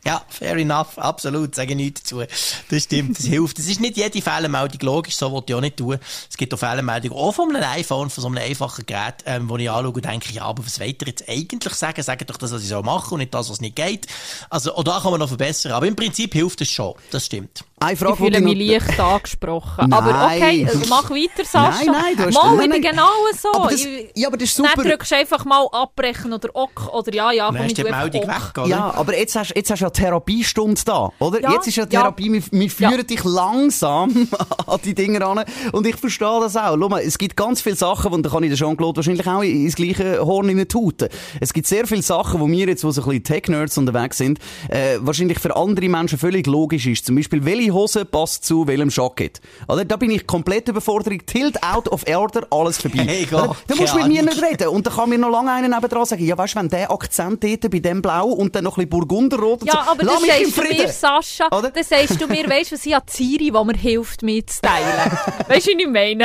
[0.05, 2.23] Ja, fair enough, absolut, sage ich nichts dazu.
[2.69, 3.59] Das stimmt, das hilft.
[3.59, 5.99] Es ist nicht jede Fehlermeldung logisch, so wollte ich auch nicht tun.
[6.27, 9.57] Es gibt auch Fehlermeldungen, auch von einem iPhone, von so einem einfachen Gerät, ähm, wo
[9.57, 12.01] ich anschaue und denke, ja, aber was wollt ihr jetzt eigentlich sagen?
[12.01, 14.07] Sagt doch das, was ich so mache und nicht das, was nicht geht.
[14.49, 15.73] Also, auch da kann man noch verbessern.
[15.73, 17.65] Aber im Prinzip hilft es schon, das stimmt.
[17.81, 19.93] Eine Frage, ich fühle mich noch- leicht angesprochen.
[19.93, 20.41] Aber Nein.
[20.41, 21.85] okay, äh, mach weiter, Sascha.
[21.85, 22.81] Nein, nein, du hast- Mal, nein, nein.
[22.81, 23.07] genau
[23.41, 23.49] so.
[23.53, 24.83] Aber das, Ich- ja, aber das ist Dann super.
[24.89, 27.83] drückst du einfach mal abbrechen oder ok oder ja, ja, komm, Dann ich ist die
[27.91, 28.27] Meldung ok.
[28.27, 28.67] weg, oder?
[28.67, 31.41] Ja, aber jetzt hast, jetzt hast du ja Therapiestunde da, oder?
[31.41, 31.89] Ja, jetzt ist ja ja.
[31.89, 33.03] Therapie, wir, wir führen Ja.
[33.03, 34.27] dich langsam
[34.67, 35.43] an die Dinge ran.
[35.71, 36.77] Und ich verstehe das auch.
[36.79, 39.41] Schau mal, es gibt ganz viele Sachen, und da kann ich den Jean-Claude wahrscheinlich auch
[39.41, 41.09] ins gleiche Horn tuten.
[41.39, 44.39] Es gibt sehr viele Sachen, wo wir jetzt, wo so ein bisschen Tech-Nerds unterwegs sind,
[44.69, 47.05] äh, wahrscheinlich für andere Menschen völlig logisch ist.
[47.05, 49.41] Zum Beispiel, welche Hose passt zu welchem Jacket?
[49.67, 49.85] Oder?
[49.85, 51.25] Da bin ich komplett überfordert.
[51.27, 53.03] Tilt out of order, alles vorbei.
[53.05, 53.27] Hey?
[53.29, 54.67] Gott, Da musst du mit mir nicht reden.
[54.69, 57.43] Und da kann mir noch lange einer nebendran sagen, ja, weißt du, wenn der Akzent
[57.43, 60.21] dort bei dem Blau und dann noch ein bisschen Burgunderrot und Ja, so, aber das
[60.21, 61.71] sagst du mir, Sascha, Oder?
[61.71, 64.61] das sagst du mir, weißt du, was ich an Siri, die mir hilft, mich zu
[64.61, 65.11] teilen.
[65.47, 66.23] weißt du, was ich meine?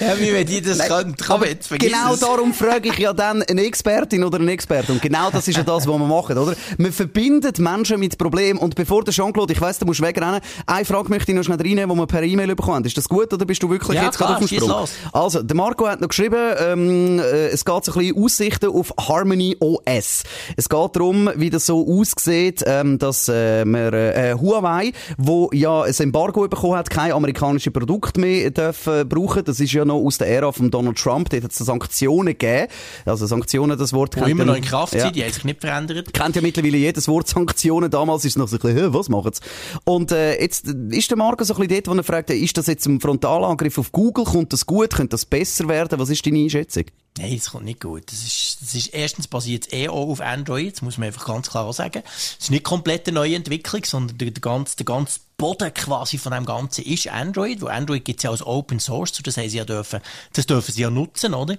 [0.00, 1.14] Ja, wie wenn die das können.
[1.24, 2.20] Komm jetzt, vergiss Genau es.
[2.20, 4.92] darum frage ich ja dann eine Expertin oder einen Experten.
[4.92, 6.54] Und genau das ist ja das, was wir machen, oder?
[6.78, 8.58] Man verbindet Menschen mit Problemen.
[8.58, 10.40] Und bevor der Jean-Claude, ich weiss, du musst wegrennen,
[10.78, 12.84] eine Frage möchte ich noch schnell reinnehmen, die wir per E-Mail bekommen haben.
[12.84, 14.68] Ist das gut oder bist du wirklich Ja, jetzt gerade auf dem Sprung?
[14.68, 14.90] los.
[15.12, 18.94] Also, der Marco hat noch geschrieben, ähm, äh, es geht so ein bisschen Aussichten auf
[18.98, 20.22] Harmony OS.
[20.56, 25.82] Es geht darum, wie das so aussieht, ähm, dass äh, wir, äh, Huawei, wo ja
[25.82, 29.44] ein Embargo bekommen hat, kein amerikanische Produkt mehr dürfen brauchen.
[29.44, 31.28] Das ist ja noch aus der Ära von Donald Trump.
[31.30, 32.68] Dort hat es Sanktionen gegeben.
[33.04, 35.00] Also Sanktionen, das Wort kennt immer noch in Kraft ja.
[35.00, 36.12] sind, die haben sich nicht verändert.
[36.12, 37.90] Kennt ja mittlerweile jedes Wort Sanktionen.
[37.90, 39.40] Damals ist es noch so ein bisschen, was machen's?
[39.84, 42.66] Und äh, jetzt ist der Marco so ein bisschen dort, wo er fragt, ist das
[42.66, 44.24] jetzt ein Frontalangriff auf Google?
[44.24, 44.90] Kommt das gut?
[44.90, 45.98] Könnte das besser werden?
[45.98, 46.84] Was ist deine Einschätzung?
[47.18, 48.04] Nein, das kommt nicht gut.
[48.12, 51.26] Das ist, das ist, erstens basiert es eh auch auf Android, das muss man einfach
[51.26, 52.02] ganz klar sagen.
[52.06, 56.18] Es ist nicht komplett eine neue Entwicklung, sondern der, der ganze, der ganze Boden quasi
[56.18, 59.48] von dem Ganzen ist Android, wo Android gibt's ja als Open Source, zu das haben
[59.48, 60.00] sie ja dürfen,
[60.32, 61.56] das dürfen sie ja nutzen, oder?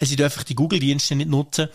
[0.00, 1.68] Sie dürfen die Google-Dienste nicht nutzen.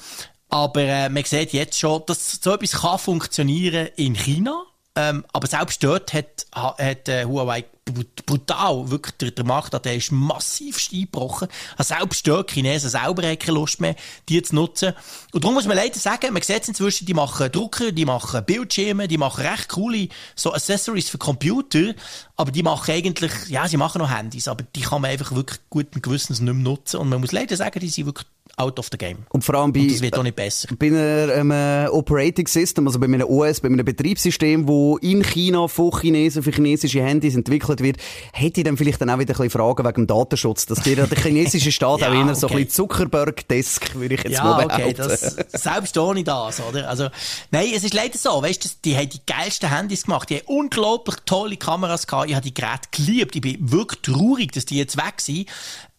[0.50, 4.64] Aber äh, man sieht jetzt schon, dass so etwas kann funktionieren in China.
[5.00, 9.74] Ähm, aber selbst dort hat, ha- hat äh, Huawei brut- brutal, wirklich der, der Markt,
[9.86, 11.48] der ist massiv eingebrochen.
[11.78, 13.96] Also selbst dort, die Chinesen selber haben keine Lust mehr,
[14.28, 14.94] die zu nutzen.
[15.32, 19.08] Und darum muss man leider sagen, man sieht inzwischen, die machen Drucker, die machen Bildschirme,
[19.08, 21.94] die machen recht coole so Accessories für Computer,
[22.36, 25.60] aber die machen eigentlich, ja, sie machen noch Handys, aber die kann man einfach wirklich
[25.70, 26.98] guten Gewissens nicht mehr nutzen.
[26.98, 28.28] Und man muss leider sagen, die sind wirklich
[28.60, 29.26] out of the game.
[29.30, 30.68] Und vor allem bei, Und das wird auch nicht besser.
[30.78, 35.68] bei einem äh, Operating System, also bei einem OS, bei einem Betriebssystem, wo in China
[35.68, 37.98] von Chinesen für chinesische Handys entwickelt wird,
[38.34, 40.66] hätte ich dann vielleicht dann auch wieder ein bisschen Fragen wegen dem Datenschutz.
[40.66, 42.66] Dass dir der chinesische Staat Ja, auch eher so ein okay.
[42.66, 45.08] bisschen Zuckerberg-desk, würde ich jetzt ja, mal okay, behaupten.
[45.52, 46.90] das, selbst ohne das, oder?
[46.90, 47.10] Also,
[47.52, 50.46] nein, es ist leider so, weißt du, die haben die geilsten Handys gemacht, die haben
[50.48, 54.78] unglaublich tolle Kameras gehabt, ich habe die Geräte geliebt, ich bin wirklich traurig, dass die
[54.78, 55.48] jetzt weg sind.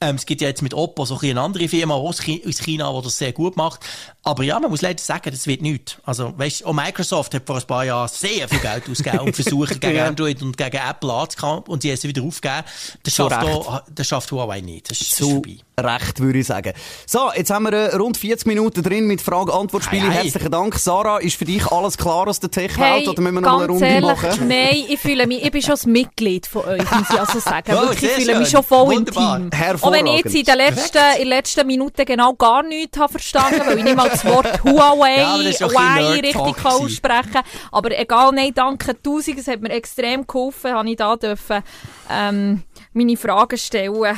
[0.03, 2.59] Ähm, es gibt ja jetzt mit Oppo so ein eine andere Firma aus Chi- aus
[2.59, 3.81] China, die das sehr gut macht.
[4.23, 5.99] Aber ja, man muss leider sagen, das wird nichts.
[6.05, 9.79] Also, weißt auch Microsoft hat vor ein paar Jahren sehr viel Geld ausgegeben und versucht,
[9.81, 10.07] gegen Ja.
[10.07, 12.65] Android und gegen Apple anzukämpfen und sie haben es wieder aufgegeben.
[13.03, 14.91] Das schafft, auch, das schafft Huawei nicht.
[14.91, 15.57] Das ist, das ist vorbei.
[15.85, 16.73] Recht, würde ich sagen.
[17.07, 20.07] So, jetzt haben wir äh, rund 40 Minuten drin mit Frage-Antwort-Spiele.
[20.07, 20.15] Ei, ei.
[20.25, 20.75] Herzlichen Dank.
[20.77, 23.67] Sarah, ist für dich alles klar aus der Tech-Welt Hey, oder müssen wir noch eine
[23.67, 24.49] ganz Runde ehrlich, machen?
[24.49, 27.73] nein, ich fühle mich, ich bin schon ein Mitglied von euch, muss ich also sagen.
[27.81, 29.37] Oh, Wirklich, ich fühle mich schon voll Wunderbar.
[29.37, 29.53] im Team.
[29.53, 30.07] Auch Hervorragend.
[30.07, 33.61] wenn ich jetzt in der letzten, in der letzten Minute genau gar nichts habe verstanden,
[33.65, 35.35] weil ich nicht mal das Wort Huawei, Ja,
[35.69, 37.41] Huawei richtig kann aussprechen
[37.73, 41.63] Aber egal, nein, danke tausend, es hat mir extrem geholfen, habe ich da dürfen,
[42.11, 42.63] ähm,
[42.93, 44.17] meine Fragen stellen.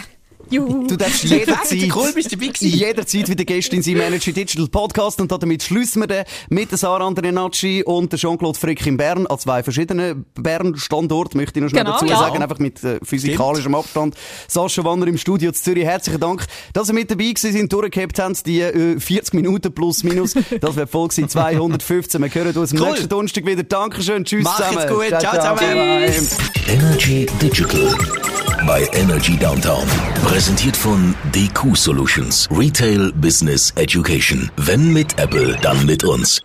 [0.50, 0.86] Juhu.
[0.86, 2.68] Du darfst jederzeit, cool, bist du dabei gewesen.
[2.78, 7.06] jederzeit wieder Gäste in seinem Energy Digital Podcast und damit schließen wir den mit Sarah
[7.06, 11.84] Andrenacci und der Jean-Claude Frick in Bern an zwei verschiedenen Bern-Standorten, möchte ich noch schnell
[11.84, 12.18] Genau, dazu ja.
[12.18, 14.14] sagen, einfach mit äh, physikalischem Abstand.
[14.48, 18.18] Sascha Wanner im Studio zu Zürich, herzlichen Dank, dass ihr mit dabei gewesen sind, durchgehabt
[18.18, 22.20] habt, die äh, 40 Minuten plus minus, das wird voll gewesen, 215.
[22.22, 22.88] Wir hören uns am Cool.
[22.90, 23.62] nächsten Donnerstag wieder.
[23.62, 24.88] Dankeschön, tschüss Macht's zusammen.
[24.88, 25.08] gut.
[25.20, 25.58] Ciao, zusammen.
[25.58, 26.74] Bye, bye.
[26.74, 27.94] Energy Digital
[28.66, 29.86] bei Energy Downtown.
[30.32, 32.48] Präsentiert von DQ Solutions.
[32.50, 34.50] Retail Business Education.
[34.56, 36.40] Wenn mit Apple, dann mit uns.